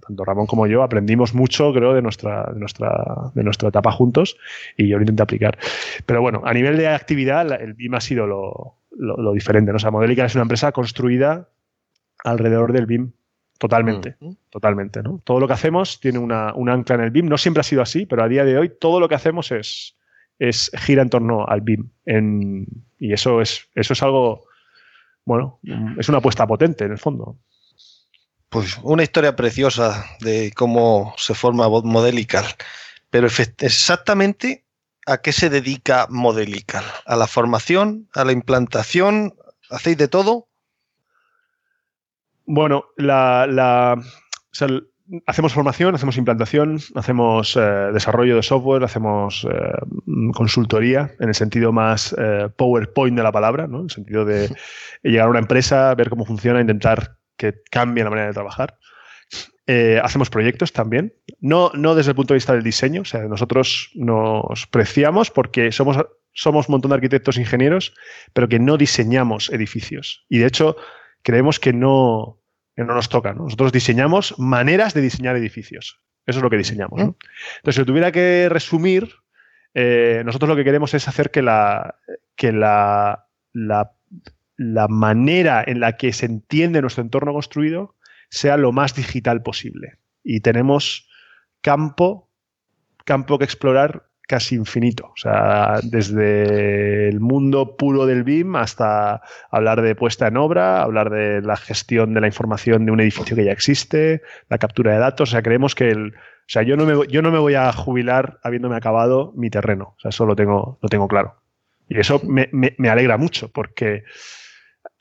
[0.06, 4.38] tanto Ramón como yo aprendimos mucho, creo, de nuestra, de nuestra, de nuestra etapa juntos
[4.78, 5.58] y yo lo intenté aplicar.
[6.06, 9.72] Pero bueno, a nivel de actividad, el BIM ha sido lo, lo, diferente.
[9.72, 11.50] O sea, Modelica es una empresa construida
[12.24, 13.14] alrededor del BIM
[13.58, 14.18] totalmente,
[14.50, 15.02] totalmente.
[15.02, 15.22] ¿no?
[15.24, 17.28] Todo lo que hacemos tiene una, un ancla en el BIM.
[17.28, 19.96] No siempre ha sido así, pero a día de hoy todo lo que hacemos es,
[20.39, 21.89] es gira en torno al BIM.
[23.00, 24.46] y eso es, eso es algo,
[25.24, 25.60] bueno,
[25.98, 27.38] es una apuesta potente en el fondo.
[28.50, 32.46] Pues una historia preciosa de cómo se forma Modelical.
[33.10, 34.65] Pero exactamente
[35.06, 36.84] ¿a qué se dedica Modelical?
[37.06, 38.10] ¿A la formación?
[38.13, 39.36] ¿A la implantación?
[39.70, 40.48] ¿Hacéis de todo?
[42.46, 43.98] Bueno, la,
[45.26, 47.60] hacemos formación, hacemos implantación, hacemos eh,
[47.94, 53.68] desarrollo de software, hacemos eh, consultoría en el sentido más eh, PowerPoint de la palabra,
[53.68, 53.80] ¿no?
[53.80, 54.50] en el sentido de
[55.04, 58.78] llegar a una empresa, ver cómo funciona, intentar que cambie la manera de trabajar.
[60.04, 63.90] Hacemos proyectos también, no, no desde el punto de vista del diseño, o sea, nosotros
[63.96, 65.98] nos preciamos porque somos,
[66.34, 67.96] somos un montón de arquitectos e ingenieros,
[68.34, 70.24] pero que no diseñamos edificios.
[70.30, 70.76] Y de hecho,
[71.26, 72.40] creemos que no,
[72.78, 73.34] no nos toca.
[73.34, 76.00] Nosotros diseñamos maneras de diseñar edificios.
[76.28, 77.02] Eso es lo que diseñamos.
[77.02, 79.10] Entonces, si tuviera que resumir,
[79.74, 81.96] eh, nosotros lo que queremos es hacer que la,
[82.36, 83.94] que la, la,
[84.56, 87.96] la manera en la que se entiende nuestro entorno construido
[88.30, 89.98] sea lo más digital posible.
[90.24, 91.10] Y tenemos
[91.62, 92.30] campo,
[93.04, 95.08] campo que explorar casi infinito.
[95.08, 101.10] O sea, desde el mundo puro del BIM hasta hablar de puesta en obra, hablar
[101.10, 105.00] de la gestión de la información de un edificio que ya existe, la captura de
[105.00, 105.30] datos.
[105.30, 106.14] O sea, creemos que el.
[106.16, 109.96] O sea, yo no me, yo no me voy a jubilar habiéndome acabado mi terreno.
[109.98, 111.36] O sea, eso lo tengo, lo tengo claro.
[111.90, 114.04] Y eso me, me alegra mucho porque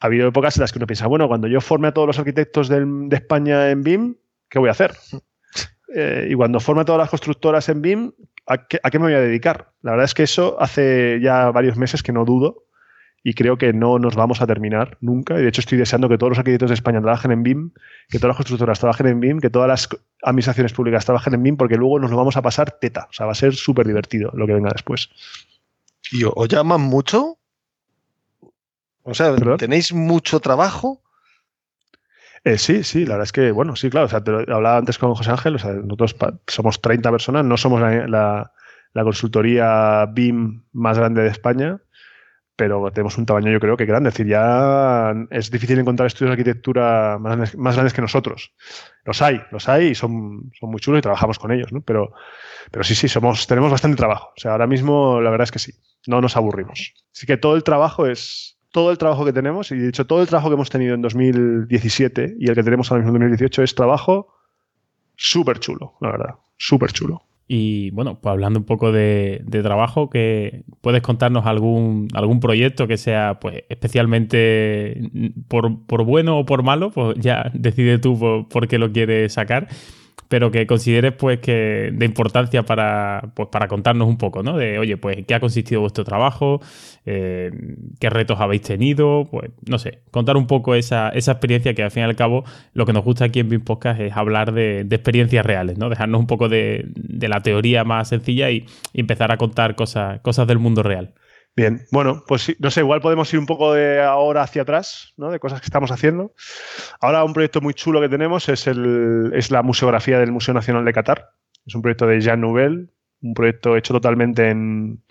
[0.01, 2.19] ha habido épocas en las que uno piensa, bueno, cuando yo forme a todos los
[2.19, 4.17] arquitectos de España en BIM,
[4.49, 4.95] ¿qué voy a hacer?
[5.97, 8.13] Eh, y cuando forme a todas las constructoras en BIM,
[8.47, 9.73] ¿a qué, me voy a dedicar?
[9.83, 12.65] La verdad es que eso hace ya varios meses que no dudo
[13.23, 15.39] y creo que no nos vamos a terminar nunca.
[15.39, 17.71] Y de hecho estoy deseando que todos los arquitectos de España trabajen en BIM,
[18.11, 19.89] que todas las constructoras trabajen en BIM, que todas las
[20.23, 23.07] administraciones públicas trabajen en BIM, porque luego nos lo vamos a pasar teta.
[23.09, 25.09] O sea, va a ser súper divertido lo que venga después.
[26.13, 27.39] ¿Y os llaman mucho?
[29.05, 31.04] O sea, ¿tenéis mucho trabajo?
[32.45, 34.07] Eh, sí, sí, la verdad es que, bueno, sí, claro.
[34.07, 36.15] O sea, te hablaba antes con José Ángel, o sea, nosotros
[36.47, 38.53] somos 30 personas, no somos la,
[38.93, 41.81] consultoría BIM más grande de España,
[42.55, 44.11] pero tenemos un tamaño yo creo que grande.
[44.11, 48.53] Es decir, ya es difícil encontrar estudios de arquitectura más grandes, que nosotros.
[49.05, 51.81] Los hay, los hay y son, son muy chulos y trabajamos con ellos, ¿no?
[51.81, 52.13] Pero,
[52.71, 54.33] pero sí, sí, somos, tenemos bastante trabajo.
[54.37, 55.73] O sea, ahora mismo la verdad es que sí,
[56.07, 56.93] no nos aburrimos.
[57.15, 60.21] Así que todo el trabajo es, todo el trabajo que tenemos, y de hecho todo
[60.21, 63.63] el trabajo que hemos tenido en 2017 y el que tenemos ahora mismo en 2018
[63.63, 64.35] es trabajo
[65.15, 67.23] súper chulo, la verdad, súper chulo.
[67.47, 72.97] Y bueno, pues hablando un poco de, trabajo, que ¿puedes contarnos algún, algún proyecto que
[72.97, 75.09] sea pues especialmente
[75.47, 76.91] por, bueno o por malo?
[76.91, 79.69] Pues ya decide tú por, qué lo quieres sacar
[80.35, 84.57] pero que consideres pues que de importancia para, pues, para contarnos un poco, ¿no?
[84.57, 86.61] De, oye, pues, ¿qué ha consistido vuestro trabajo?
[87.07, 87.53] Eh,
[88.01, 89.29] ¿Qué retos habéis tenido?
[89.31, 92.43] Pues, no sé, contar un poco esa, experiencia que al fin y al cabo
[92.73, 95.89] lo que nos gusta aquí en BIM Podcast es hablar de, experiencias reales, ¿no?
[95.89, 100.59] Dejarnos un poco de, la teoría más sencilla y, empezar a contar cosas, cosas del
[100.59, 101.15] mundo real.
[101.57, 105.31] Bien, bueno, pues no sé, igual podemos ir un poco de ahora hacia atrás, ¿no?
[105.31, 106.35] De cosas que estamos haciendo.
[107.01, 110.85] Ahora un proyecto muy chulo que tenemos es, el, es la museografía del Museo Nacional
[110.85, 111.31] de Qatar.
[111.65, 112.91] Es un proyecto de Jean Nouvel,
[113.23, 115.05] un proyecto hecho totalmente en,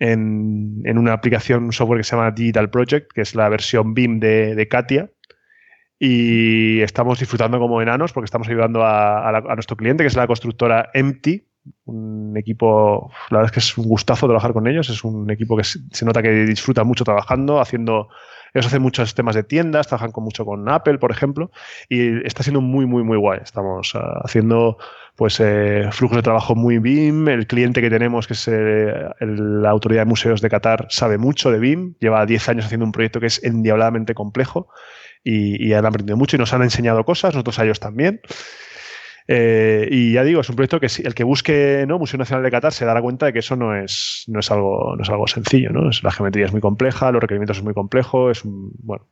[0.00, 4.18] en, una aplicación, un software que se llama Digital Project, que es la versión BIM
[4.18, 5.10] de, de Katia.
[6.00, 10.26] Y estamos disfrutando como enanos porque estamos ayudando a, a nuestro cliente, que es la
[10.26, 11.46] constructora Empty,
[11.86, 15.56] un equipo, la verdad es que es un gustazo trabajar con ellos, es un equipo
[15.56, 18.08] que se nota que disfruta mucho trabajando, haciendo,
[18.54, 21.50] ellos hacen muchos temas de tiendas, trabajan con mucho con Apple, por ejemplo,
[21.88, 23.40] y está siendo muy, muy, muy guay.
[23.42, 24.78] Estamos ah, haciendo
[25.14, 29.70] pues eh, flujos de trabajo muy BIM, el cliente que tenemos, que es eh, la
[29.70, 33.20] Autoridad de Museos de Qatar, sabe mucho de BIM, lleva 10 años haciendo un proyecto
[33.20, 34.68] que es endiabladamente complejo
[35.24, 38.20] y, y han aprendido mucho y nos han enseñado cosas, nosotros a ellos también.
[39.28, 41.98] Eh, y ya digo, es un proyecto que el que busque ¿no?
[41.98, 44.94] Museo Nacional de Qatar se dará cuenta de que eso no es, no es, algo,
[44.96, 45.70] no es algo sencillo.
[45.70, 45.90] ¿no?
[46.02, 48.38] la geometría es muy compleja, los requerimientos son muy complejos.
[48.38, 49.04] Es un, bueno,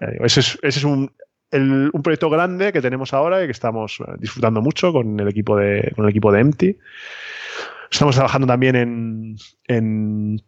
[0.00, 1.12] ese es, ese es un,
[1.52, 5.56] un, proyecto grande que tenemos ahora y que estamos eh, disfrutando mucho con el equipo
[5.56, 6.78] de, con el equipo de Empty.
[7.90, 10.42] Estamos trabajando también en, en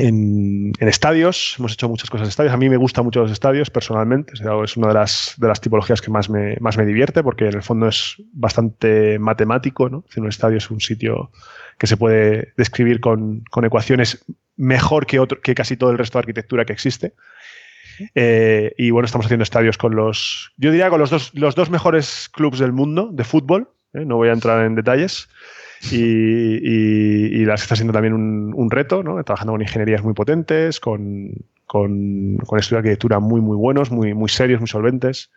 [0.00, 2.54] en, estadios, hemos hecho muchas cosas en estadios.
[2.54, 6.00] A mí me gustan mucho los estadios personalmente, es una de las, de las tipologías
[6.00, 9.88] que más me, más me divierte porque en el fondo es bastante matemático.
[9.88, 10.04] ¿no?
[10.16, 11.30] un estadio es un sitio
[11.78, 14.24] que se puede describir con, con ecuaciones
[14.56, 17.14] mejor que, otro, que casi todo el resto de arquitectura que existe.
[18.14, 21.70] Eh, y bueno, estamos haciendo estadios con los, yo diría con los dos, los dos
[21.70, 23.68] mejores clubes del mundo de fútbol.
[23.94, 24.04] ¿eh?
[24.04, 25.28] No voy a entrar en detalles
[25.90, 29.22] y, y, las está siendo también un, reto, ¿no?
[29.24, 31.32] trabajando con ingenierías muy potentes, con,
[31.66, 35.30] con, con estudios de arquitectura muy, muy buenos, muy, muy serios, muy solventes.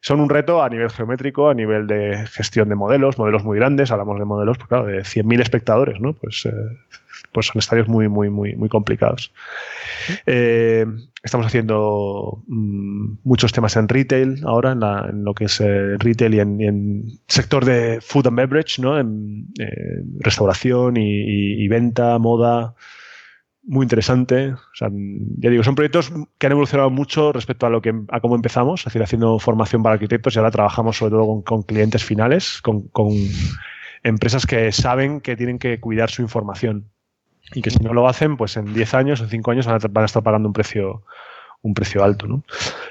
[0.00, 3.90] Son un reto a nivel geométrico, a nivel de gestión de modelos, modelos muy grandes,
[3.90, 6.12] hablamos de modelos, pues claro, de 100.000 espectadores, ¿no?
[6.14, 6.52] Pues eh,
[7.36, 9.30] pues son estadios muy, muy, muy, muy complicados.
[10.24, 10.86] Eh,
[11.22, 16.40] estamos haciendo mm, muchos temas en retail ahora, en, lo que es eh, retail y
[16.40, 18.98] en, sector de food and beverage, ¿no?
[18.98, 22.74] en eh, restauración y, venta, moda.
[23.62, 24.54] Muy interesante.
[24.80, 28.80] ya digo, son proyectos que han evolucionado mucho respecto a lo que a cómo empezamos,
[28.80, 32.88] es decir, haciendo formación para arquitectos y ahora trabajamos sobre todo con, clientes finales, con
[34.04, 36.95] empresas que saben que tienen que cuidar su información
[37.54, 40.04] y que si no lo hacen, pues en 10 años o 5 años van a,
[40.04, 41.02] estar pagando un precio
[41.62, 42.26] un precio alto.
[42.26, 42.42] ¿no?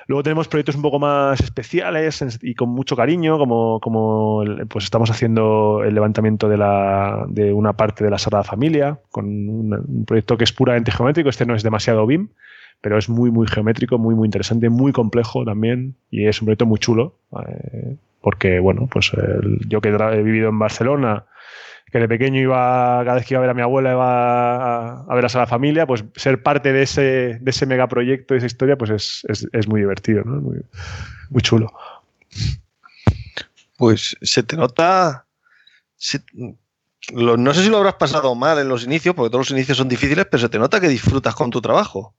[0.07, 5.09] Luego tenemos proyectos un poco más especiales y con mucho cariño, como, como pues estamos
[5.09, 10.37] haciendo el levantamiento de, la, de una parte de la Sagrada Familia, con un, proyecto
[10.37, 12.29] que es puramente geométrico, este no es demasiado BIM,
[12.81, 16.65] pero es muy, muy geométrico, muy, muy interesante, muy complejo también, y es un proyecto
[16.65, 17.15] muy chulo,
[17.47, 19.11] eh, porque, bueno, pues
[19.67, 21.25] yo que he vivido en Barcelona,
[21.91, 25.15] que de pequeño iba, cada vez que iba a ver a mi abuela, iba a,
[25.15, 28.78] ver a la familia, pues ser parte de ese, de ese megaproyecto, de esa historia,
[28.78, 30.41] pues es, muy divertido, ¿no?
[30.41, 30.62] Muy,
[31.30, 31.71] muy, chulo.
[33.78, 35.26] Pues se te nota.
[37.13, 39.88] no sé si lo habrás pasado mal en los inicios, porque todos los inicios son
[39.88, 42.15] difíciles, pero se te nota que disfrutas con tu trabajo.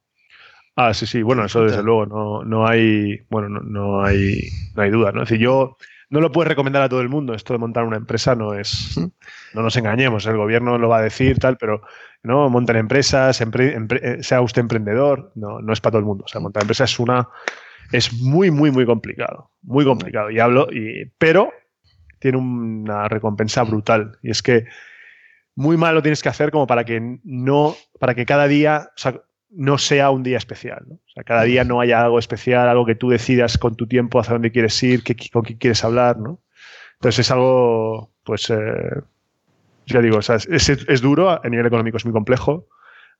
[0.76, 4.82] Ah, sí, sí, bueno, eso desde luego, no, no hay, bueno, no, no, hay, no
[4.82, 5.22] hay duda, ¿no?
[5.22, 7.34] Es decir, yo no lo puedes recomendar a todo el mundo.
[7.34, 8.96] Esto de montar una empresa no es.
[9.54, 11.80] No nos engañemos, el gobierno lo va a decir, tal, pero
[12.22, 16.24] no montar empresas, eh, sea usted emprendedor, no, no es para todo el mundo.
[16.24, 17.28] O sea, montar empresa es una.
[17.90, 19.50] Es muy, muy, muy complicado.
[19.62, 20.30] Muy complicado.
[20.30, 21.52] Y hablo, y, pero
[22.18, 24.18] tiene una recompensa brutal.
[24.22, 24.66] Y es que
[25.54, 28.90] muy mal lo tienes que hacer como para que no, para que cada día,
[29.56, 30.84] no sea un día especial.
[30.86, 30.94] ¿no?
[30.94, 34.20] O sea, cada día no haya algo especial, algo que tú decidas con tu tiempo
[34.20, 36.18] hacia dónde quieres ir, con quién quieres hablar.
[36.18, 36.40] ¿no?
[36.94, 39.02] Entonces es algo, pues, eh,
[39.86, 42.68] ya digo, o sea, es, duro, a nivel económico es muy complejo,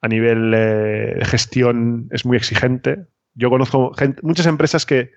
[0.03, 3.07] a nivel eh, gestión es muy exigente.
[3.35, 5.13] Yo conozco muchas empresas que,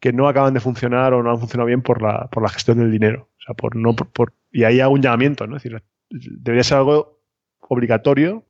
[0.00, 2.78] que, no acaban de funcionar o no han funcionado bien por la, por la gestión
[2.78, 3.28] del dinero.
[3.38, 5.56] O sea, por no, por, y ahí hago un llamamiento, ¿no?
[5.56, 7.20] Es decir, debería ser algo
[7.60, 8.47] obligatorio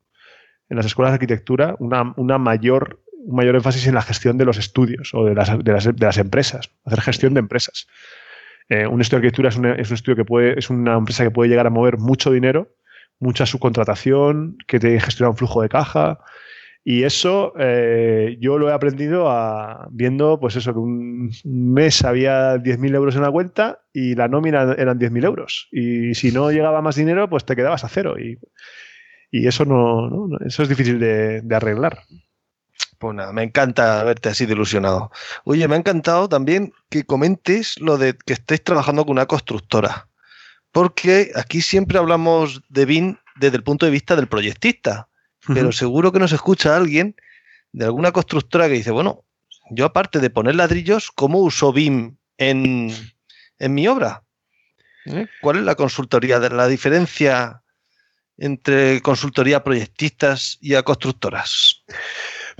[0.69, 4.45] en las escuelas de arquitectura una, una mayor, un mayor énfasis en la gestión de
[4.45, 7.87] los estudios o de las, de las, de las empresas, hacer gestión de empresas.
[8.69, 11.31] Eh, un estudio de arquitectura es, es, un estudio que puede, es una empresa que
[11.31, 12.69] puede llegar a mover mucho dinero,
[13.19, 16.19] mucha subcontratación, que te gestiona un flujo de caja
[16.83, 19.27] Y eso eh, yo lo he aprendido
[19.91, 24.75] viendo, pues eso, que un mes había 10.000 euros en la cuenta y la nómina
[24.77, 25.67] eran 10.000 euros.
[25.71, 28.15] Y si no llegaba más dinero, pues te quedabas a cero.
[29.31, 32.03] Eso no, eso es difícil de, arreglar.
[32.97, 35.11] Pues nada, me encanta verte así de ilusionado.
[35.45, 40.07] Oye, me ha encantado también que comentes lo de que estéis trabajando con una constructora.
[40.71, 45.09] Porque aquí siempre hablamos de BIM desde el punto de vista del proyectista
[45.53, 47.15] pero seguro que nos escucha alguien
[47.71, 49.23] de alguna constructora que dice, bueno,
[49.71, 52.91] yo aparte de poner ladrillos, ¿cómo uso BIM en,
[53.59, 54.23] mi obra?
[55.05, 55.27] ¿Eh?
[55.41, 57.63] ¿Cuál es la consultoría, de la diferencia
[58.39, 61.83] entre consultoría proyectistas y a constructoras?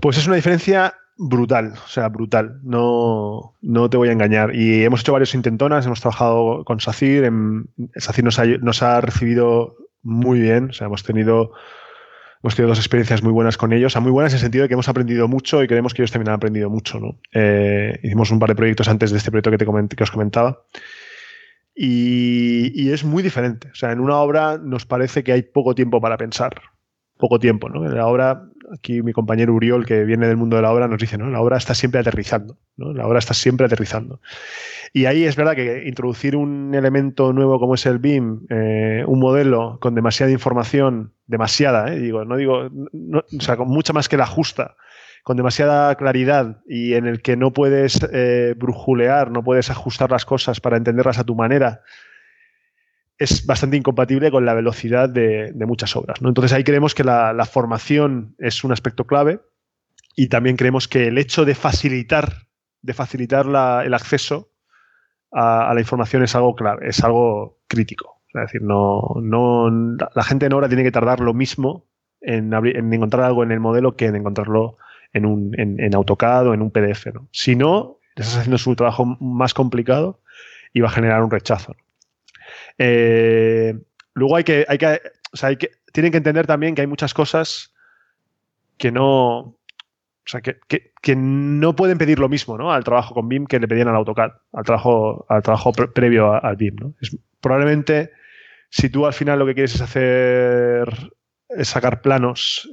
[0.01, 2.59] Pues es una diferencia brutal, o sea, brutal.
[2.63, 4.55] No, no te voy a engañar.
[4.55, 7.25] Y hemos hecho varios intentonas, hemos trabajado con SACIR.
[7.25, 11.51] En, SACIR nos ha, recibido muy bien, o sea, hemos tenido
[12.41, 14.69] hemos tenido dos experiencias muy buenas con ellos, a muy buenas en el sentido de
[14.69, 16.97] que hemos aprendido mucho y creemos que ellos también han aprendido mucho.
[17.33, 20.63] Eh, hicimos un par de proyectos antes de este proyecto que, te que os comentaba.
[21.81, 23.69] Y, es muy diferente.
[23.71, 26.61] O sea, en una obra nos parece que hay poco tiempo para pensar.
[27.17, 27.85] Poco tiempo, ¿no?
[27.85, 30.99] En la obra, aquí mi compañero Uriol, que viene del mundo de la obra, nos
[30.99, 31.29] dice, ¿no?
[31.29, 32.91] La obra está siempre aterrizando, ¿no?
[32.91, 34.19] La obra está siempre aterrizando.
[34.91, 39.19] Y ahí es verdad que introducir un elemento nuevo como es el BIM, eh, un
[39.19, 44.17] modelo con demasiada información, demasiada, eh, digo, no digo, o sea, con mucha más que
[44.17, 44.75] la justa,
[45.23, 50.25] con demasiada claridad y en el que no puedes eh, brujulear, no puedes ajustar las
[50.25, 51.81] cosas para entenderlas a tu manera,
[53.19, 56.21] es bastante incompatible con la velocidad de, muchas obras.
[56.21, 56.29] ¿no?
[56.29, 59.41] Entonces ahí creemos que la, formación es un aspecto clave
[60.15, 62.47] y también creemos que el hecho de facilitar,
[62.81, 63.45] de facilitar
[63.85, 64.51] el acceso
[65.31, 68.21] a, la información es algo clave, es algo crítico.
[68.33, 71.87] Es decir, no, no, la gente en obra tiene que tardar lo mismo
[72.21, 72.53] en,
[72.93, 74.77] encontrar algo en el modelo que en encontrarlo
[75.13, 77.07] en, un, en, AutoCAD o en un PDF.
[77.13, 77.27] ¿no?
[77.31, 80.21] Si no, estás haciendo su trabajo más complicado
[80.73, 81.75] y va a generar un rechazo.
[82.77, 83.77] Eh,
[84.13, 85.01] luego hay que, hay que,
[85.33, 87.73] o sea, hay que, tienen que entender también que hay muchas cosas
[88.77, 89.57] que no, o
[90.25, 90.59] sea, que,
[91.15, 92.71] no pueden pedir lo mismo ¿no?
[92.71, 96.55] al trabajo con BIM que le pedían al AutoCAD, al trabajo, al trabajo previo al
[96.55, 96.75] BIM.
[96.75, 96.93] ¿no?
[97.41, 98.11] Probablemente,
[98.69, 100.87] si tú al final lo que quieres es hacer
[101.63, 102.69] sacar planos,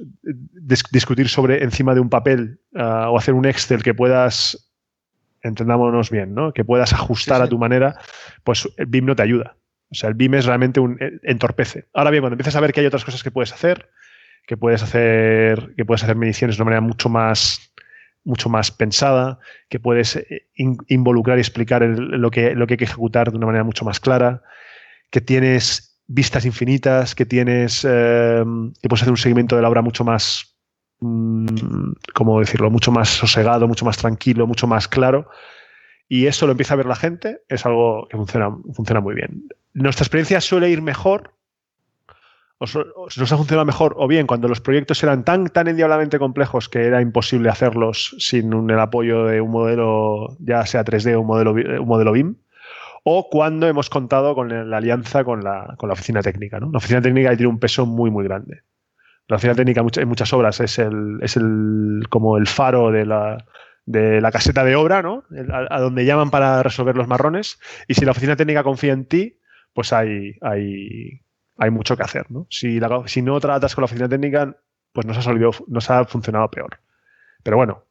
[0.91, 4.71] discutir sobre encima de un papel ah, o hacer un Excel que puedas,
[5.41, 6.53] entendámonos bien, ¿no?
[6.53, 7.99] que puedas ajustar a tu manera,
[8.43, 9.55] pues el BIM no te ayuda.
[9.89, 11.85] O sea, el BIM es realmente un entorpece.
[11.93, 13.89] Ahora bien, cuando empiezas a ver que hay otras cosas que puedes hacer,
[14.45, 17.73] que puedes hacer, que puedes hacer mediciones de una manera mucho más,
[18.23, 22.83] mucho más pensada, que puedes eh, involucrar y explicar lo, que, lo que hay que
[22.83, 24.43] ejecutar de una manera mucho más clara,
[25.09, 29.81] que tienes vistas infinitas, que tienes, em, que puedes hacer un seguimiento de la obra
[29.81, 30.55] mucho más,
[30.99, 35.29] mm, ¿cómo decirlo?, mucho más sosegado, mucho más tranquilo, mucho más claro.
[36.07, 39.49] Y eso lo empieza a ver la gente, es algo que funciona, funciona muy bien.
[39.73, 41.37] Nuestra experiencia suele ir mejor
[42.59, 46.85] nos ha funcionado mejor, o bien cuando los proyectos eran tan, tan endiabladamente complejos que
[46.85, 51.51] era imposible hacerlos sin el apoyo de un modelo, ya sea 3D o un modelo,
[51.51, 52.35] un modelo BIM,
[53.09, 56.59] o cuando hemos contado con la alianza con la, la oficina técnica.
[56.59, 56.69] ¿no?
[56.73, 58.63] La oficina técnica tiene un peso muy, muy grande.
[59.29, 63.45] La oficina técnica en muchas obras es, el, como el faro de la,
[63.85, 65.23] la caseta de obra, ¿no?
[65.69, 67.61] a, donde llaman para resolver los marrones.
[67.87, 69.39] Y si la oficina técnica confía en ti,
[69.71, 71.21] pues hay, hay,
[71.57, 72.29] hay mucho que hacer.
[72.29, 72.45] ¿no?
[72.49, 74.53] Si, si no tratas con la oficina técnica,
[74.91, 76.77] pues nos ha, salido, nos ha funcionado peor.
[77.41, 77.85] Pero bueno,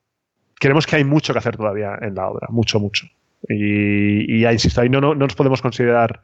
[0.57, 3.07] creemos que hay mucho que hacer todavía en la obra, mucho, mucho.
[3.49, 6.23] Y, ya insisto, ahí no, no, nos podemos considerar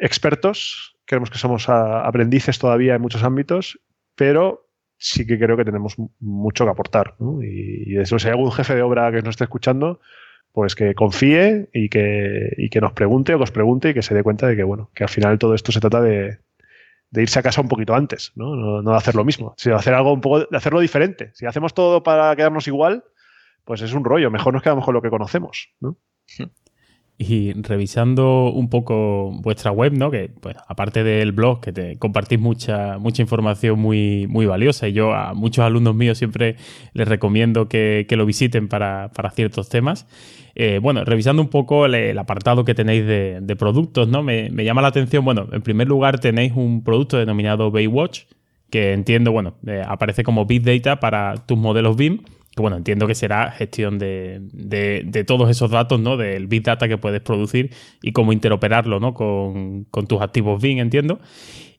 [0.00, 3.80] expertos, creemos que somos aprendices todavía en muchos ámbitos,
[4.14, 7.14] pero sí que creo que tenemos mucho que aportar.
[7.42, 10.00] Y, y eso, si hay algún jefe de obra que nos esté escuchando,
[10.52, 14.14] pues que confíe y que, que nos pregunte o que os pregunte y que se
[14.14, 16.38] dé cuenta de que, bueno, que al final todo esto se trata de,
[17.12, 18.56] irse a casa un poquito antes, ¿no?
[18.56, 21.30] No, de hacer lo mismo, sino de hacer algo un poco, de hacerlo diferente.
[21.34, 23.04] Si hacemos todo para quedarnos igual,
[23.68, 24.30] pues es un rollo.
[24.30, 25.96] Mejor nos quedamos con lo que conocemos, ¿no?
[27.20, 30.08] Y revisando un poco vuestra web, ¿no?
[30.08, 34.92] Que, bueno, aparte del blog, que te compartís mucha, mucha información muy, muy valiosa, y
[34.92, 36.54] yo a muchos alumnos míos siempre
[36.92, 40.06] les recomiendo que, lo visiten para, ciertos temas.
[40.54, 44.22] Eh, bueno, revisando un poco el, apartado que tenéis de, productos, ¿no?
[44.22, 48.26] Me, llama la atención, bueno, en primer lugar tenéis un producto denominado Baywatch,
[48.70, 52.20] que entiendo, bueno, eh, aparece como Big Data para tus modelos BIM
[52.62, 56.16] bueno, entiendo que será gestión de, todos esos datos, ¿no?
[56.16, 57.70] Del Big Data que puedes producir
[58.02, 59.14] y cómo interoperarlo, ¿no?
[59.14, 61.20] Con, tus activos BIM, entiendo.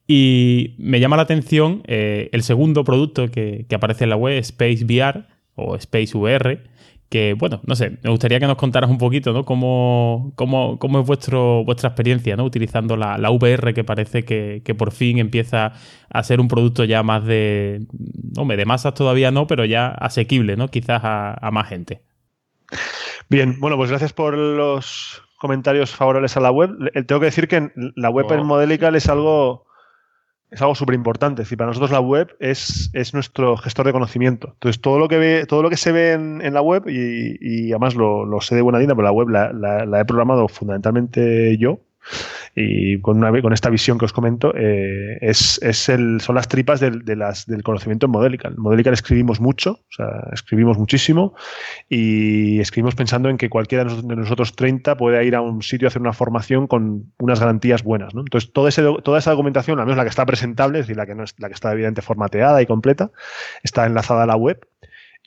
[0.08, 4.38] Y me llama la atención eh, el segundo producto que, que, aparece en la web,
[4.40, 5.26] Space VR
[5.56, 6.64] o Space VR,
[7.10, 9.44] que, bueno, no sé, me gustaría que nos contaras un poquito, ¿no?
[9.44, 12.44] Cómo, cómo, cómo es vuestro, vuestra experiencia, ¿no?
[12.44, 15.74] Utilizando la, la VR que parece que, que, por fin empieza
[16.10, 17.88] a ser un producto ya más de,
[18.38, 20.68] hombre, de masas todavía no, pero ya asequible, ¿no?
[20.68, 22.04] Quizás a, a más gente.
[23.28, 26.72] Bien, bueno, pues gracias por los comentarios favorables a la web.
[27.08, 28.34] Tengo que decir que la web oh.
[28.36, 29.66] en Modelical es algo
[30.52, 31.44] es algo súper importante.
[31.56, 34.50] Para nosotros la web es, es, nuestro gestor de conocimiento.
[34.54, 37.38] Entonces, todo lo que ve, todo lo que se ve en, en la web, y,
[37.40, 40.48] y además lo, lo, sé de buena dinda, pero la web la, la he programado
[40.48, 41.80] fundamentalmente yo,
[42.56, 47.04] y con, esta visión que os comento, eh, es, es el, son las tripas del,
[47.06, 48.54] del conocimiento en Modelical.
[48.56, 51.36] En Modelical escribimos mucho, o sea, escribimos muchísimo
[51.88, 55.90] y escribimos pensando en que cualquiera de nosotros 30 puede ir a un sitio a
[55.90, 58.14] hacer una formación con unas garantías buenas.
[58.14, 61.06] Entonces, todo ese, toda esa documentación, al menos la que está presentable, es decir, la
[61.06, 63.12] que, no es, la que está evidentemente formateada y completa,
[63.64, 64.60] está enlazada a la web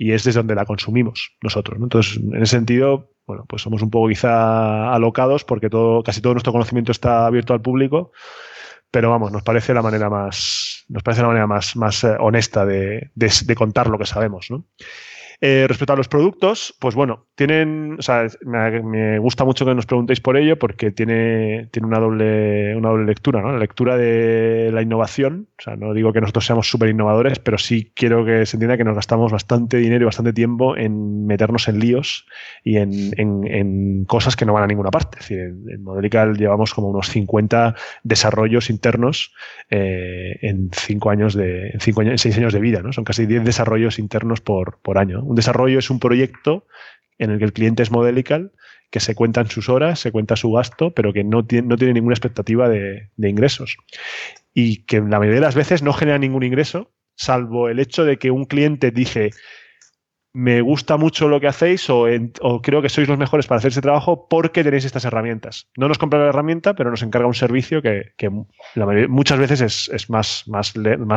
[0.02, 1.78] y es desde donde la consumimos nosotros.
[1.78, 1.84] ¿no?
[1.86, 6.34] Entonces, en ese sentido, bueno, pues somos un poco quizá alocados porque todo, casi todo
[6.34, 8.10] nuestro conocimiento está abierto al público,
[8.90, 12.66] pero vamos, nos parece la manera más, nos parece la manera más, más eh, honesta
[12.66, 14.48] de, de, contar lo que sabemos.
[15.44, 19.74] Eh, respecto a los productos, pues bueno, tienen, o sea, me, me, gusta mucho que
[19.74, 23.50] nos preguntéis por ello porque tiene, tiene una, doble, una doble lectura, ¿no?
[23.50, 27.58] La lectura de la innovación, o sea, no digo que nosotros seamos súper innovadores, pero
[27.58, 31.66] sí quiero que se entienda que nos gastamos bastante dinero y bastante tiempo en meternos
[31.66, 32.24] en líos
[32.62, 35.18] y en, en, en cosas que no van a ninguna parte.
[35.18, 37.74] Es decir, en, en Modelical llevamos como unos 50
[38.04, 39.32] desarrollos internos
[39.70, 42.92] eh, en 5 años de, en cinco años, en 6 años de vida, ¿no?
[42.92, 45.31] Son casi 10 desarrollos internos por, por año.
[45.32, 46.66] Un desarrollo es un proyecto
[47.16, 48.52] en el que el cliente es modelical,
[48.90, 51.94] que se cuentan sus horas, se cuenta su gasto, pero que no tiene, no tiene
[51.94, 53.78] ninguna expectativa de, de ingresos.
[54.52, 58.18] Y que la mayoría de las veces no genera ningún ingreso, salvo el hecho de
[58.18, 59.30] que un cliente dice,
[60.34, 62.06] me gusta mucho lo que hacéis o,
[62.62, 65.68] creo que sois los mejores para hacer ese trabajo porque tenéis estas herramientas.
[65.76, 68.12] No nos compra la herramienta, pero nos encarga un servicio que,
[69.08, 70.44] muchas veces es, más,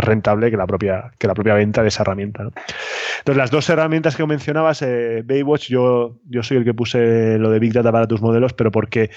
[0.02, 2.44] rentable que la propia, venta de esa herramienta.
[2.44, 7.60] Entonces, las dos herramientas que mencionabas, eh, Baywatch, yo soy el que puse lo de
[7.60, 9.12] Big Data para tus modelos, pero porque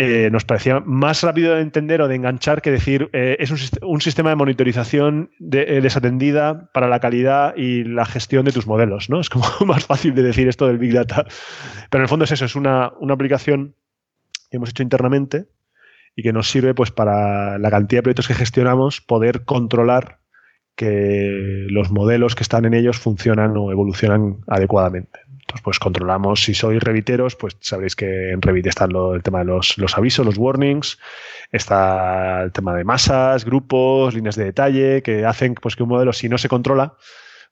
[0.00, 3.58] eh, nos parecía más rápido de entender o de enganchar que decir eh, es un,
[3.82, 9.10] un, sistema de monitorización eh, desatendida para la calidad y la gestión de tus modelos,
[9.10, 9.18] ¿no?
[9.18, 11.24] Es como más fácil de decir esto del Big Data.
[11.90, 13.74] Pero en el fondo es eso, es una, una aplicación
[14.48, 15.46] que hemos hecho internamente
[16.14, 20.17] y que nos sirve pues para la cantidad de proyectos que gestionamos poder controlar
[20.78, 25.18] que los modelos que están en ellos funcionan o evolucionan adecuadamente.
[25.26, 29.40] Entonces, pues controlamos, si sois reviteros, pues sabréis que en Revit está lo, el tema
[29.40, 30.96] de los, los, avisos, los warnings,
[31.50, 36.12] está el tema de masas, grupos, líneas de detalle, que hacen pues, que un modelo,
[36.12, 36.94] si no se controla,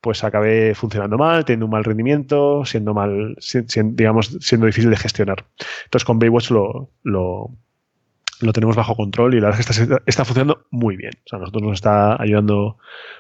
[0.01, 3.37] pues acabe funcionando mal, teniendo un mal rendimiento, siendo mal,
[3.75, 5.47] digamos, siendo difícil de gestionar.
[5.87, 7.51] Entonces, con Baywatch lo, lo,
[8.41, 11.13] lo tenemos bajo control y la verdad es que está, está, funcionando muy bien.
[11.25, 12.77] O sea, nosotros nos está ayudando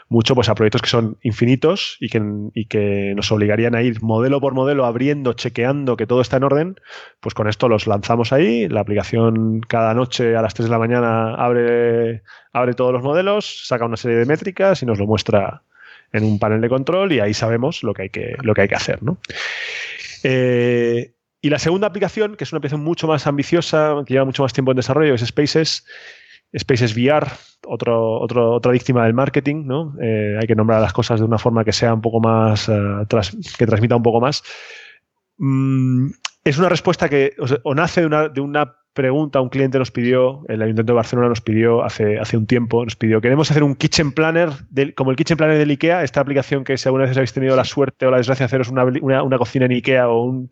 [0.08, 2.22] mucho pues, a proyectos que son infinitos y que,
[2.54, 6.44] y que nos obligarían a ir modelo por modelo abriendo, chequeando que todo está en
[6.44, 6.76] orden.
[7.20, 8.68] Pues con esto los lanzamos ahí.
[8.68, 13.66] La aplicación cada noche a las 3 de la mañana abre, abre todos los modelos,
[13.66, 15.62] saca una serie de métricas y nos lo muestra
[16.12, 18.68] en un panel de control y ahí sabemos lo que hay que, lo que, hay
[18.68, 19.02] que hacer.
[19.02, 19.18] ¿no?
[20.22, 21.12] Eh,
[21.46, 24.52] y la segunda aplicación, que es una aplicación mucho más ambiciosa, que lleva mucho más
[24.52, 25.86] tiempo en desarrollo, es Spaces.
[26.58, 27.28] Spaces VR,
[27.68, 29.94] otro, otro, otra víctima del marketing, ¿no?
[30.02, 33.06] Eh, hay que nombrar las cosas de una forma que sea un poco más, uh,
[33.08, 34.42] tras, que transmita un poco más.
[35.38, 36.08] Mm,
[36.42, 39.78] es una respuesta que o, sea, o nace de una, de una, pregunta, un cliente
[39.78, 43.48] nos pidió, el Ayuntamiento de Barcelona nos pidió hace, hace un tiempo, nos pidió, queremos
[43.50, 46.88] hacer un kitchen planner, del, como el kitchen planner del IKEA, esta aplicación que si
[46.88, 49.66] alguna vez habéis tenido la suerte o la desgracia de haceros una, una, una cocina
[49.66, 50.50] en IKEA o un,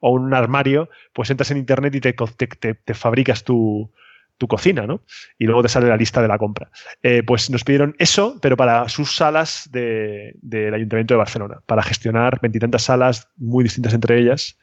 [0.00, 3.90] o un armario, pues entras en internet y te, te, te, fabricas tu,
[4.38, 5.02] tu, cocina, ¿no?
[5.38, 6.70] Y luego te sale la lista de la compra.
[7.02, 11.82] Eh, pues nos pidieron eso, pero para sus salas del de, Ayuntamiento de Barcelona, para
[11.82, 14.58] gestionar veintitantas salas muy distintas entre ellas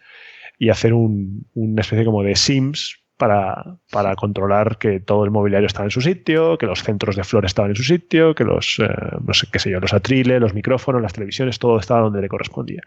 [0.59, 5.67] y hacer un, una especie como de Sims para, para, controlar que todo el mobiliario
[5.67, 8.79] estaba en su sitio, que los centros de flores estaban en su sitio, que los,
[8.79, 8.87] eh,
[9.25, 12.81] no sé qué yo, los atriles, los micrófonos, las televisiones, todo estaba donde le correspondía.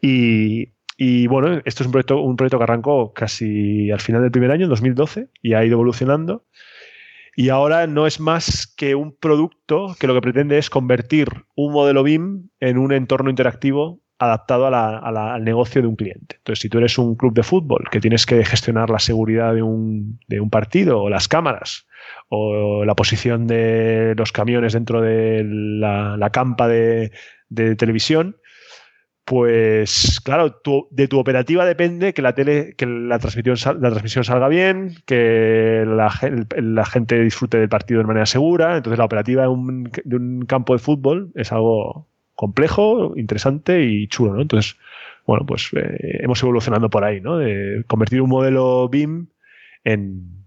[0.00, 0.68] Y,
[1.02, 4.50] y bueno, esto es un proyecto, un proyecto que arrancó casi al final del primer
[4.50, 6.44] año, en 2012, y ha ido evolucionando.
[7.34, 11.72] Y ahora no es más que un producto que lo que pretende es convertir un
[11.72, 16.36] modelo BIM en un entorno interactivo adaptado al negocio de un cliente.
[16.36, 19.62] Entonces, si tú eres un club de fútbol que tienes que gestionar la seguridad de
[19.62, 21.86] un partido o las cámaras
[22.28, 27.10] o la posición de los camiones dentro de la, campa de,
[27.48, 28.36] televisión,
[29.30, 30.60] pues claro,
[30.90, 35.84] de tu operativa depende que la tele, que la transmisión, la transmisión salga bien, que
[35.86, 38.76] la, gente disfrute del partido de manera segura.
[38.76, 44.08] Entonces la operativa de un, de un, campo de fútbol es algo complejo, interesante y
[44.08, 44.42] chulo, ¿no?
[44.42, 44.76] Entonces,
[45.28, 47.38] bueno, pues eh, hemos evolucionado por ahí, ¿no?
[47.38, 49.28] De convertir un modelo BIM
[49.84, 50.44] en,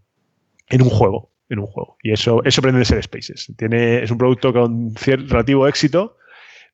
[0.77, 1.95] un juego en un juego.
[2.03, 3.49] Y eso, eso aprende de ser Spaces.
[3.55, 6.17] Tiene, es un producto con cierto relativo éxito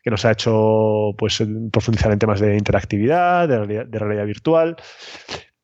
[0.01, 4.75] que nos ha hecho pues, profundizar en temas de interactividad, de realidad, virtual,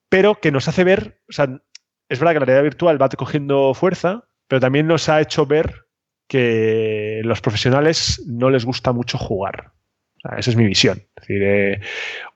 [0.10, 1.62] pero que nos hace ver, o sea,
[2.10, 5.86] es verdad que la realidad virtual va cogiendo fuerza, pero también nos ha hecho ver
[6.28, 9.74] que los profesionales no les gusta mucho jugar
[10.38, 11.02] esa es mi visión.
[11.16, 11.82] Decir, eh,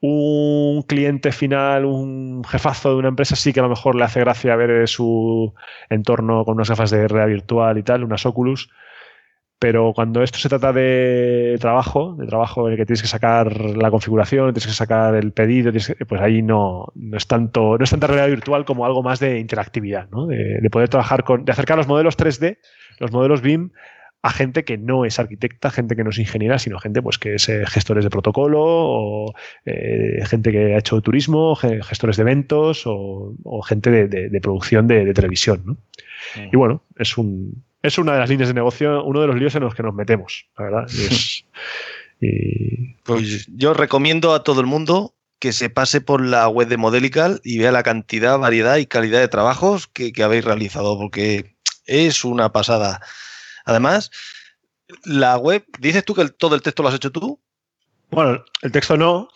[0.00, 4.20] un cliente final, un jefazo de una empresa, sí que a lo mejor le hace
[4.20, 5.54] gracia ver su
[5.88, 8.70] entorno con unas gafas de realidad virtual y tal, unas Oculus.
[9.60, 13.60] Pero cuando esto se trata de trabajo, de trabajo en el que tienes que sacar
[13.60, 15.70] la configuración, tienes que sacar el pedido,
[16.08, 19.38] pues ahí no, no, es tanto, no es tanta realidad virtual como algo más de
[19.38, 20.26] interactividad, ¿no?
[20.26, 22.56] de, de poder trabajar con, de acercar los modelos 3D,
[23.00, 23.70] los modelos BIM,
[24.22, 27.34] a gente que no es arquitecta, gente que no es ingeniera, sino gente pues que
[27.34, 29.34] es eh, gestores de protocolo o
[29.64, 35.62] eh, gente que ha hecho turismo, gestores de eventos o, gente de, producción de, televisión.
[35.64, 35.72] ¿no?
[35.72, 36.48] Mm.
[36.52, 39.54] Y bueno, es un es una de las líneas de negocio, uno de los líos
[39.54, 40.86] en los que nos metemos, la verdad.
[43.02, 47.40] Pues yo recomiendo a todo el mundo que se pase por la web de Modelical
[47.42, 51.56] y vea la cantidad, variedad y calidad de trabajos que habéis realizado, porque
[51.86, 53.00] es una pasada.
[53.64, 54.10] Además,
[55.04, 57.40] la web, ¿dices tú que todo el texto lo has hecho tú?
[58.10, 59.28] Bueno, el texto no,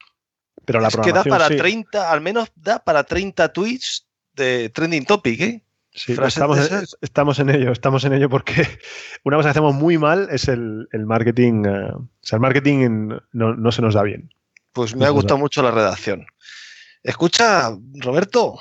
[0.65, 5.05] pero la es que da para 30, al menos da para 30 tweets de trending
[5.05, 5.64] topic, ¿eh?
[5.97, 6.17] Sí,
[7.03, 8.67] estamos, en ello, estamos en ello porque
[9.25, 11.65] una cosa que hacemos muy mal es el, marketing.
[11.65, 14.35] Eh, o sea, el marketing no, se nos da bien.
[14.73, 16.27] Pues me ha gustado mucho la redacción.
[17.01, 17.71] Escucha,
[18.01, 18.59] Roberto,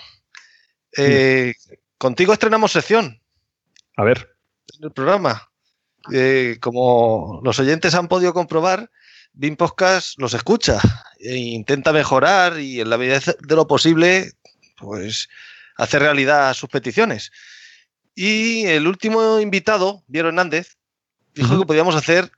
[0.96, 1.56] eh,
[1.98, 3.20] contigo estrenamos sección.
[3.98, 4.36] A ver.
[4.78, 5.50] En el programa.
[6.12, 8.92] Eh, como los oyentes han podido comprobar,
[9.32, 10.80] BIM Podcast los escucha
[11.18, 14.34] e intenta mejorar y en la medida de lo posible,
[14.78, 15.30] pues
[15.78, 17.32] hacer realidad sus peticiones.
[18.16, 20.78] Y el último invitado, Viero Hernández,
[21.34, 22.32] dijo que podíamos hacer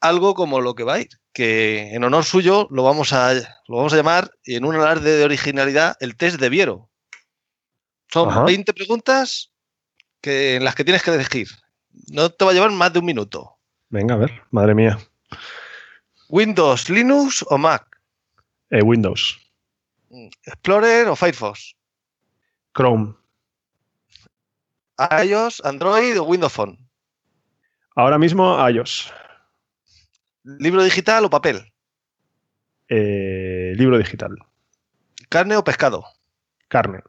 [0.00, 3.76] algo como lo que va a ir, que en honor suyo lo vamos a, lo
[3.76, 6.88] vamos a llamar, en un alarde de originalidad, el test de Viero.
[8.08, 9.52] Son 20 preguntas
[10.20, 11.48] que, en las que tienes que elegir
[12.08, 13.58] no te va a llevar más de un minuto.
[13.88, 14.98] Venga, a ver, madre mía.
[16.28, 17.86] ¿Windows, Linux o Mac?
[18.70, 19.38] Eh, Windows.
[20.44, 21.74] ¿Explorer o Firefox?
[22.76, 23.14] Chrome.
[24.98, 26.76] iOS, Android o Windows Phone?
[27.94, 29.10] Ahora mismo iOS.
[30.44, 31.72] ¿Libro digital o papel?
[32.88, 34.36] Eh, libro digital.
[35.30, 36.04] ¿Carne o pescado?
[36.68, 37.00] Carne.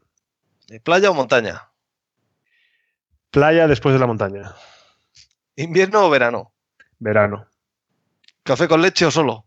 [0.85, 1.69] ¿Playa o montaña?
[3.29, 4.55] Playa después de la montaña.
[5.57, 6.53] ¿Invierno o verano?
[6.97, 7.45] Verano.
[8.43, 9.45] ¿Café con leche o solo?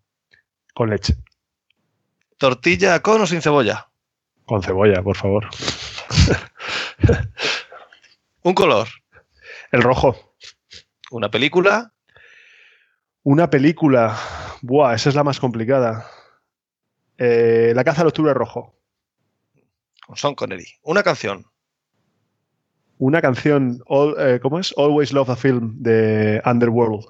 [0.75, 1.17] Con leche.
[2.37, 3.91] ¿Tortilla con o sin cebolla?
[4.45, 5.49] Con cebolla, por favor.
[8.43, 8.89] ¿Un color?
[9.73, 10.35] El rojo.
[11.11, 11.93] ¿Una película?
[13.23, 14.19] Una película.
[14.63, 16.07] Buah, esa es la más complicada.
[17.19, 18.75] Eh, la caza del octubre rojo.
[20.07, 20.67] Con Son Connery.
[20.83, 21.51] Una canción
[23.01, 23.83] una canción,
[24.19, 24.75] eh, ¿cómo es?
[24.77, 27.07] Always Love a Film de Underworld.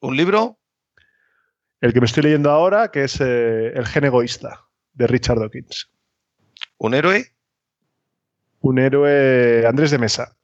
[0.00, 0.58] ¿Un libro?
[1.82, 5.90] El que me estoy leyendo ahora, que es eh, El gen egoísta, de Richard Dawkins.
[6.78, 7.26] ¿Un héroe?
[8.60, 10.36] Un héroe, Andrés de Mesa.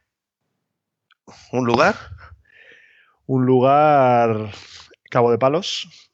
[1.52, 1.94] ¿Un lugar?
[3.26, 4.52] Un lugar,
[5.10, 6.10] Cabo de Palos.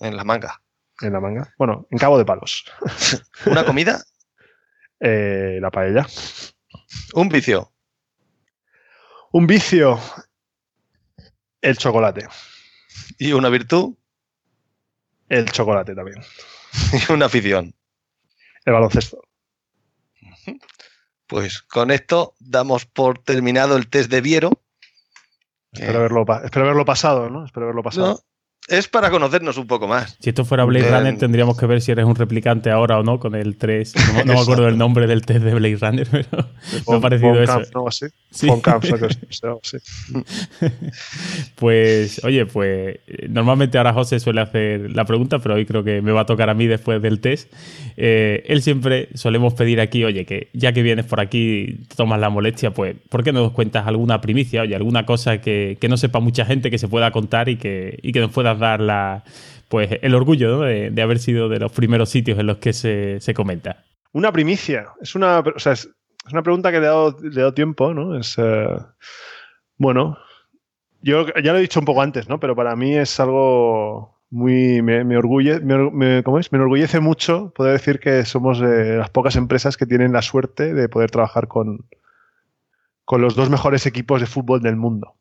[0.00, 0.60] En la manga.
[1.00, 1.54] En la manga.
[1.56, 2.64] Bueno, en Cabo de Palos.
[3.46, 4.02] ¿Una comida?
[5.04, 6.06] Eh, la paella.
[7.14, 7.72] Un vicio.
[9.32, 9.98] Un vicio.
[11.60, 12.28] El chocolate.
[13.18, 13.96] ¿Y una virtud?
[15.28, 16.22] El chocolate también.
[17.08, 17.74] ¿Y una afición?
[18.64, 19.24] El baloncesto.
[21.32, 24.50] Pues con esto damos por terminado el test de Viero.
[25.72, 27.46] Espero, haberlo, espero pasado, ¿no?
[27.46, 28.20] Espero haberlo pasado.
[28.68, 30.16] Es para conocernos un poco más.
[30.20, 33.18] Si esto fuera Blade Runner, tendríamos que ver si eres un replicante ahora o no
[33.18, 33.94] con el 3.
[34.24, 36.48] No, me acuerdo el nombre del test de Blade Runner, pero
[36.88, 37.60] me ha parecido eso.
[37.74, 37.88] ¿no?
[37.88, 38.06] Así.
[38.30, 38.48] Sí.
[39.62, 39.76] sí.
[41.56, 46.12] pues, oye, pues normalmente ahora José suele hacer la pregunta, pero hoy creo que me
[46.12, 47.52] va a tocar a mí después del test.
[47.96, 52.30] Eh, él siempre solemos pedir aquí, oye, que ya que vienes por aquí, tomas la
[52.30, 55.96] molestia, pues, ¿por qué no nos cuentas alguna primicia, oye, alguna cosa que, que no
[55.96, 59.24] sepa mucha gente que se pueda contar y que, y que nos puedas dar
[59.68, 63.34] pues, el orgullo de, haber sido de los primeros sitios en los que se, se
[63.34, 63.84] comenta?
[64.12, 64.88] Una primicia.
[65.00, 65.88] Es una, es,
[66.30, 68.18] una pregunta que le he dado, tiempo, ¿no?
[68.18, 68.68] Es, eh,
[69.78, 70.18] bueno,
[71.00, 72.38] yo ya lo he dicho un poco antes, ¿no?
[72.38, 74.82] Pero para mí es algo muy...
[74.82, 76.52] Me, me, me, ¿cómo es?
[76.52, 80.74] me enorgullece mucho poder decir que somos de las pocas empresas que tienen la suerte
[80.74, 81.86] de poder trabajar con,
[83.04, 85.16] con los dos mejores equipos de fútbol del mundo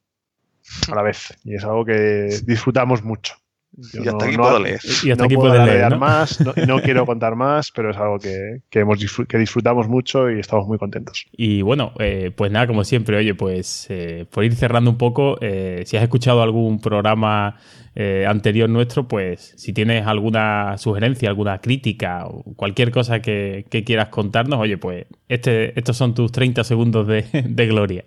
[0.91, 1.37] a la vez.
[1.43, 3.35] Y es algo que disfrutamos mucho
[3.77, 4.79] y hasta aquí puedo leer.
[5.03, 5.97] Y hasta no aquí puedo leer, ¿no?
[5.97, 10.29] más, no, no, quiero contar más, pero es algo que, que, hemos que disfrutamos mucho
[10.29, 11.25] y estamos muy contentos.
[11.31, 15.37] Y bueno, eh, pues nada, como siempre, oye, pues eh, por ir cerrando un poco,
[15.41, 17.57] eh, si has escuchado algún programa
[17.95, 23.85] eh, anterior nuestro, pues si tienes alguna sugerencia, alguna crítica o cualquier cosa que, que
[23.85, 28.03] quieras contarnos, oye, pues este, estos son tus 30 segundos de, de gloria.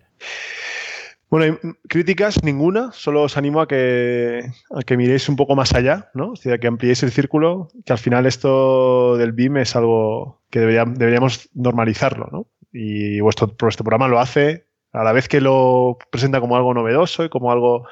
[1.34, 1.58] Bueno,
[1.88, 6.30] críticas ninguna, solo os animo a que, a que miréis un poco más allá, ¿no?
[6.30, 10.60] O sea, que ampliéis el círculo, que al final esto del BIM es algo que
[10.60, 12.46] debería, deberíamos normalizarlo, ¿no?
[12.72, 17.24] Y vuestro, vuestro programa lo hace a la vez que lo presenta como algo novedoso
[17.24, 17.84] y como algo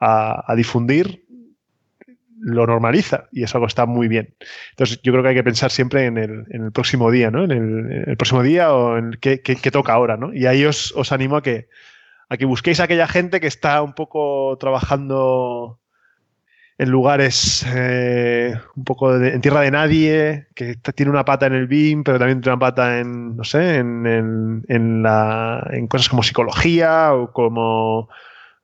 [0.00, 1.26] a, difundir,
[2.40, 4.34] lo normaliza y eso algo está muy bien.
[4.70, 7.44] Entonces yo creo que hay que pensar siempre en el, en el próximo día, ¿no?
[7.44, 7.50] En
[8.06, 9.36] el, próximo día o en qué,
[9.70, 10.32] toca ahora, ¿no?
[10.32, 11.68] Y ahí os animo a que,
[12.28, 15.78] a que busquéis a aquella gente que está un poco trabajando
[16.78, 21.54] en lugares eh, un poco de, en tierra de nadie, que tiene una pata en
[21.54, 25.86] el BIM, pero también tiene una pata en, no sé, en, en, en, la, en
[25.86, 28.08] cosas como psicología o como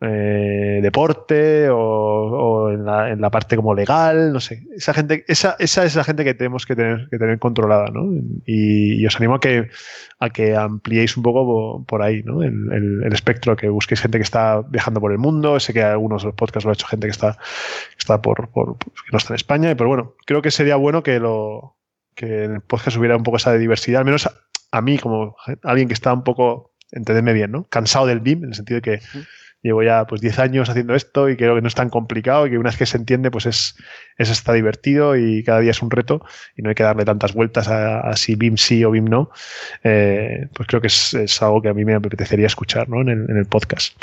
[0.05, 4.65] eh, deporte o, en, la, en, la, parte como legal, no sé.
[4.75, 8.09] Esa gente, esa, esa es la gente que tenemos que tener, que tener controlada, ¿no?
[8.45, 9.69] Y, os animo a que,
[10.19, 12.43] a que ampliéis un poco por ahí, ¿no?
[12.43, 12.73] El,
[13.05, 15.61] el, espectro, que busquéis gente que está viajando por el mundo.
[15.61, 17.39] Sé que algunos de los podcasts lo ha hecho gente que está,
[17.97, 21.21] está por, por que no está en España, pero bueno, creo que sería bueno que
[21.21, 21.77] lo
[22.17, 24.29] que en el podcast hubiera un poco esa diversidad, al menos
[24.73, 27.69] a, mí como alguien que está un poco, entendedme bien, ¿no?
[27.69, 29.01] Cansado del BIM, en el sentido de que
[29.63, 32.51] llevo ya pues 10 años haciendo esto y creo que no es tan complicado y
[32.51, 33.77] que una vez que se entiende pues es,
[34.19, 36.25] es está divertido y cada día es un reto
[36.57, 39.31] y no hay que darle tantas vueltas a, a si BIM sí o BIM no.
[39.85, 43.01] Eh, pues creo que es, es, algo que a mí me apetecería escuchar ¿no?
[43.01, 43.95] en, el, en el podcast.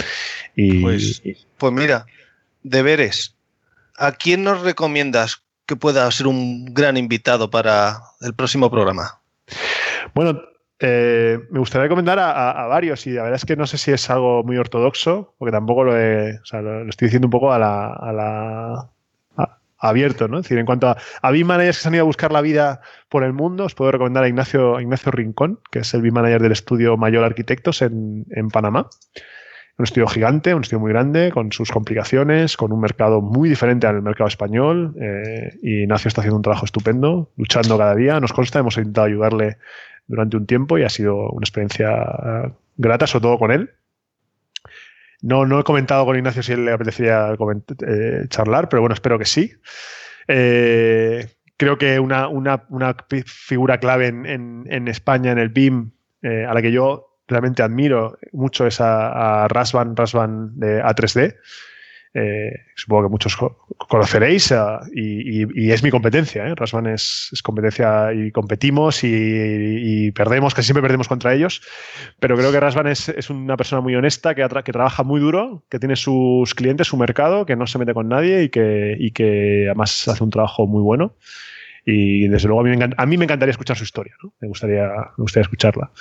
[0.56, 1.22] Y, pues,
[1.58, 2.06] pues mira,
[2.64, 3.36] deberes.
[3.98, 9.20] ¿A quién nos recomiendas que pueda ser un gran invitado para el próximo programa?
[10.14, 10.42] Bueno,
[10.80, 14.10] eh, me gustaría recomendar a, varios y la verdad es que no sé si es
[14.10, 18.90] algo muy ortodoxo, porque tampoco lo, he, o estoy diciendo un poco a la,
[19.80, 20.38] abierto, ¿no?
[20.38, 22.82] Es decir, en cuanto a, a managers que se han ido a buscar la vida
[23.08, 26.42] por el mundo, os puedo recomendar a Ignacio, Ignacio Rincón, que es el BIM manager
[26.42, 28.90] del estudio Mayor Arquitectos en, Panamá.
[29.78, 33.88] Un estudio gigante, un estudio muy grande, con sus complicaciones, con un mercado muy diferente
[33.88, 34.94] al mercado español.
[35.00, 38.20] Eh, y Ignacio está haciendo un trabajo estupendo, luchando cada día.
[38.20, 39.58] Nos consta, hemos intentado ayudarle
[40.10, 43.72] durante un tiempo y ha sido una experiencia grata, sobre todo con él.
[45.22, 49.20] No, no he comentado con Ignacio si él le apetecería eh, charlar, pero bueno, espero
[49.20, 49.54] que sí.
[50.28, 52.96] Eh, creo que una, una, una,
[53.26, 55.92] figura clave en, en, España, en el BIM,
[56.22, 61.36] eh, a la que yo realmente admiro mucho es a, a Rasvan, Rasvan de A3D.
[62.14, 63.38] Eh, supongo que muchos
[63.78, 66.48] conoceréis uh, y, y, y, es mi competencia.
[66.48, 66.56] ¿eh?
[66.56, 71.62] Rasman es, es, competencia y competimos y, y, perdemos, casi siempre perdemos contra ellos.
[72.20, 75.64] Pero creo que Rasman es, es una persona muy honesta, que, que, trabaja muy duro,
[75.70, 79.12] que tiene sus clientes, su mercado, que no se mete con nadie y que, y
[79.12, 81.16] que además hace un trabajo muy bueno.
[81.86, 84.34] Y desde luego a mí me, a mí me encantaría escuchar su historia, ¿no?
[84.40, 84.88] me, gustaría,
[85.18, 85.92] me gustaría escucharla.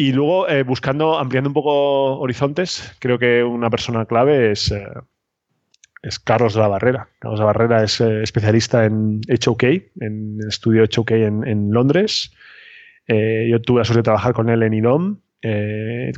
[0.00, 4.88] Y luego, eh, buscando, ampliando un poco horizontes, creo que una persona clave es, eh,
[6.00, 7.08] es Carlos de la Barrera.
[7.18, 9.62] Carlos de la Barrera es eh, especialista en HOK,
[10.00, 12.32] en el estudio HOK en, Londres.
[13.08, 15.18] Eh, yo tuve la suerte de trabajar con él en IDOM.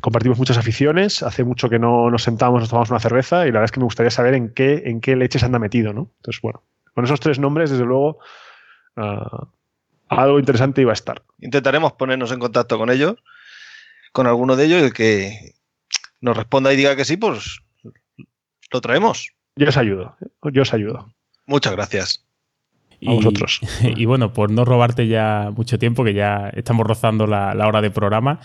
[0.01, 1.25] compartimos muchas aficiones.
[1.25, 3.81] Hace mucho que no nos sentamos, nos tomamos una cerveza y la verdad es que
[3.81, 5.93] me gustaría saber en qué, en qué leches anda metido.
[5.93, 6.09] ¿no?
[6.19, 6.63] Entonces, bueno,
[6.95, 8.21] con esos tres nombres, desde luego,
[8.97, 9.45] uh,
[10.07, 11.23] algo interesante iba a estar.
[11.41, 13.17] Intentaremos ponernos en contacto con ellos
[14.13, 15.55] con alguno de ellos y el que
[16.21, 17.61] nos responda y diga que sí, pues
[18.71, 19.33] lo traemos.
[19.57, 20.17] Yo os ayudo,
[20.53, 21.13] yo os ayudo.
[21.47, 22.25] Muchas gracias.
[23.01, 23.61] Y, a vosotros.
[23.97, 27.91] Y bueno, por no robarte ya mucho tiempo, que ya estamos rozando la, hora de
[27.91, 28.39] programa,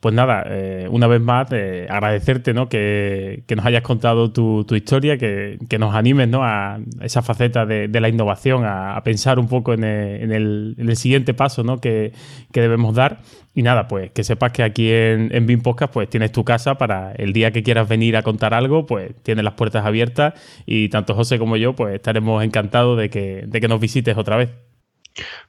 [0.00, 2.68] pues nada, eh, una vez más, eh, agradecerte ¿no?
[2.68, 6.44] que, nos hayas contado tu, historia, que, nos animes ¿no?
[6.44, 11.80] a esa faceta de, la innovación, a, pensar un poco en el, siguiente paso ¿no?
[11.80, 12.12] que,
[12.52, 13.22] que debemos dar.
[13.54, 16.76] Y nada, pues que sepas que aquí en, en BIM Podcast pues tienes tu casa
[16.76, 20.34] para el día que quieras venir a contar algo, pues tienes las puertas abiertas
[20.64, 24.36] y tanto José como yo pues estaremos encantados de que, de que nos visites otra
[24.36, 24.50] vez.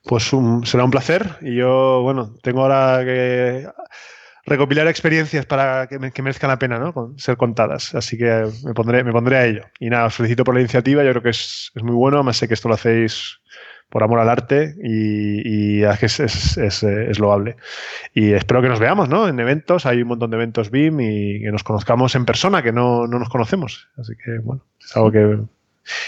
[0.04, 0.32] Pues
[0.66, 3.66] será un placer y yo, bueno, tengo ahora que
[4.46, 7.14] recopilar experiencias para que, merezcan la pena ¿no?
[7.18, 7.96] ser contadas.
[7.96, 9.64] Así que me pondré, me pondré a ello.
[9.80, 12.38] Y nada, os felicito por la iniciativa, yo creo que es, es muy bueno, además
[12.38, 13.40] sé que esto lo hacéis
[13.90, 17.58] por amor al arte y, es, es, es, loable.
[18.14, 19.28] Y espero que nos veamos, ¿no?
[19.28, 22.72] En eventos, hay un montón de eventos BIM y que nos conozcamos en persona, que
[22.72, 23.90] no, nos conocemos.
[23.98, 25.40] Así que, bueno, es algo que...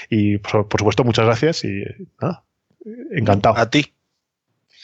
[0.09, 1.84] Y por, supuesto, muchas gracias y
[2.19, 2.43] nada,
[3.11, 3.57] encantado.
[3.57, 3.93] A ti.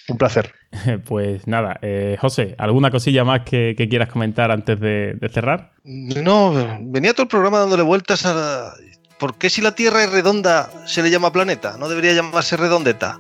[0.08, 0.54] Un placer.
[1.06, 5.74] Pues nada, eh, José, ¿alguna cosilla más que, quieras comentar antes de, de, cerrar?
[5.84, 8.74] No, venía todo el programa dándole vueltas a,
[9.22, 11.76] ¿por qué si la Tierra es redonda se le llama planeta?
[11.78, 13.20] ¿No debería llamarse redondeta?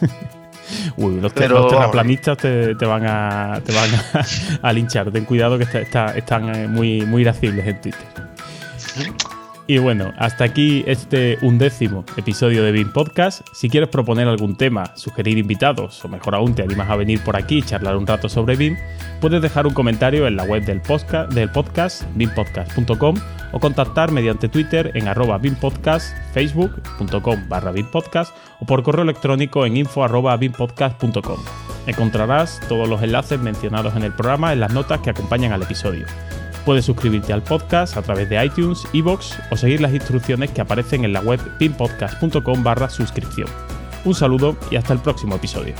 [0.96, 3.90] Uy, los, terraplanistas te, van a, te van
[4.62, 5.12] a, linchar.
[5.12, 5.66] Ten cuidado que
[6.16, 8.06] están eh, muy, muy irascibles en Twitter.
[9.68, 13.46] Y bueno, hasta aquí este undécimo episodio de BIM Podcast.
[13.52, 17.36] Si quieres proponer algún tema, sugerir invitados o mejor aún te animas a venir por
[17.36, 18.76] aquí y charlar un rato sobre BIM,
[19.20, 23.16] puedes dejar un comentario en la web del podcast, del podcast bimpodcast.com
[23.52, 29.76] o contactar mediante Twitter en arroba bimpodcast, facebook.com barra bimpodcast o por correo electrónico en
[29.76, 31.38] info arroba bimpodcast.com.
[31.86, 36.06] Encontrarás todos los enlaces mencionados en el programa en las notas que acompañan al episodio.
[36.64, 41.04] Puedes suscribirte al podcast a través de iTunes, iBox o seguir las instrucciones que aparecen
[41.04, 43.48] en la web pinpodcast.com barra suscripción.
[44.04, 45.74] Un saludo y hasta el próximo episodio.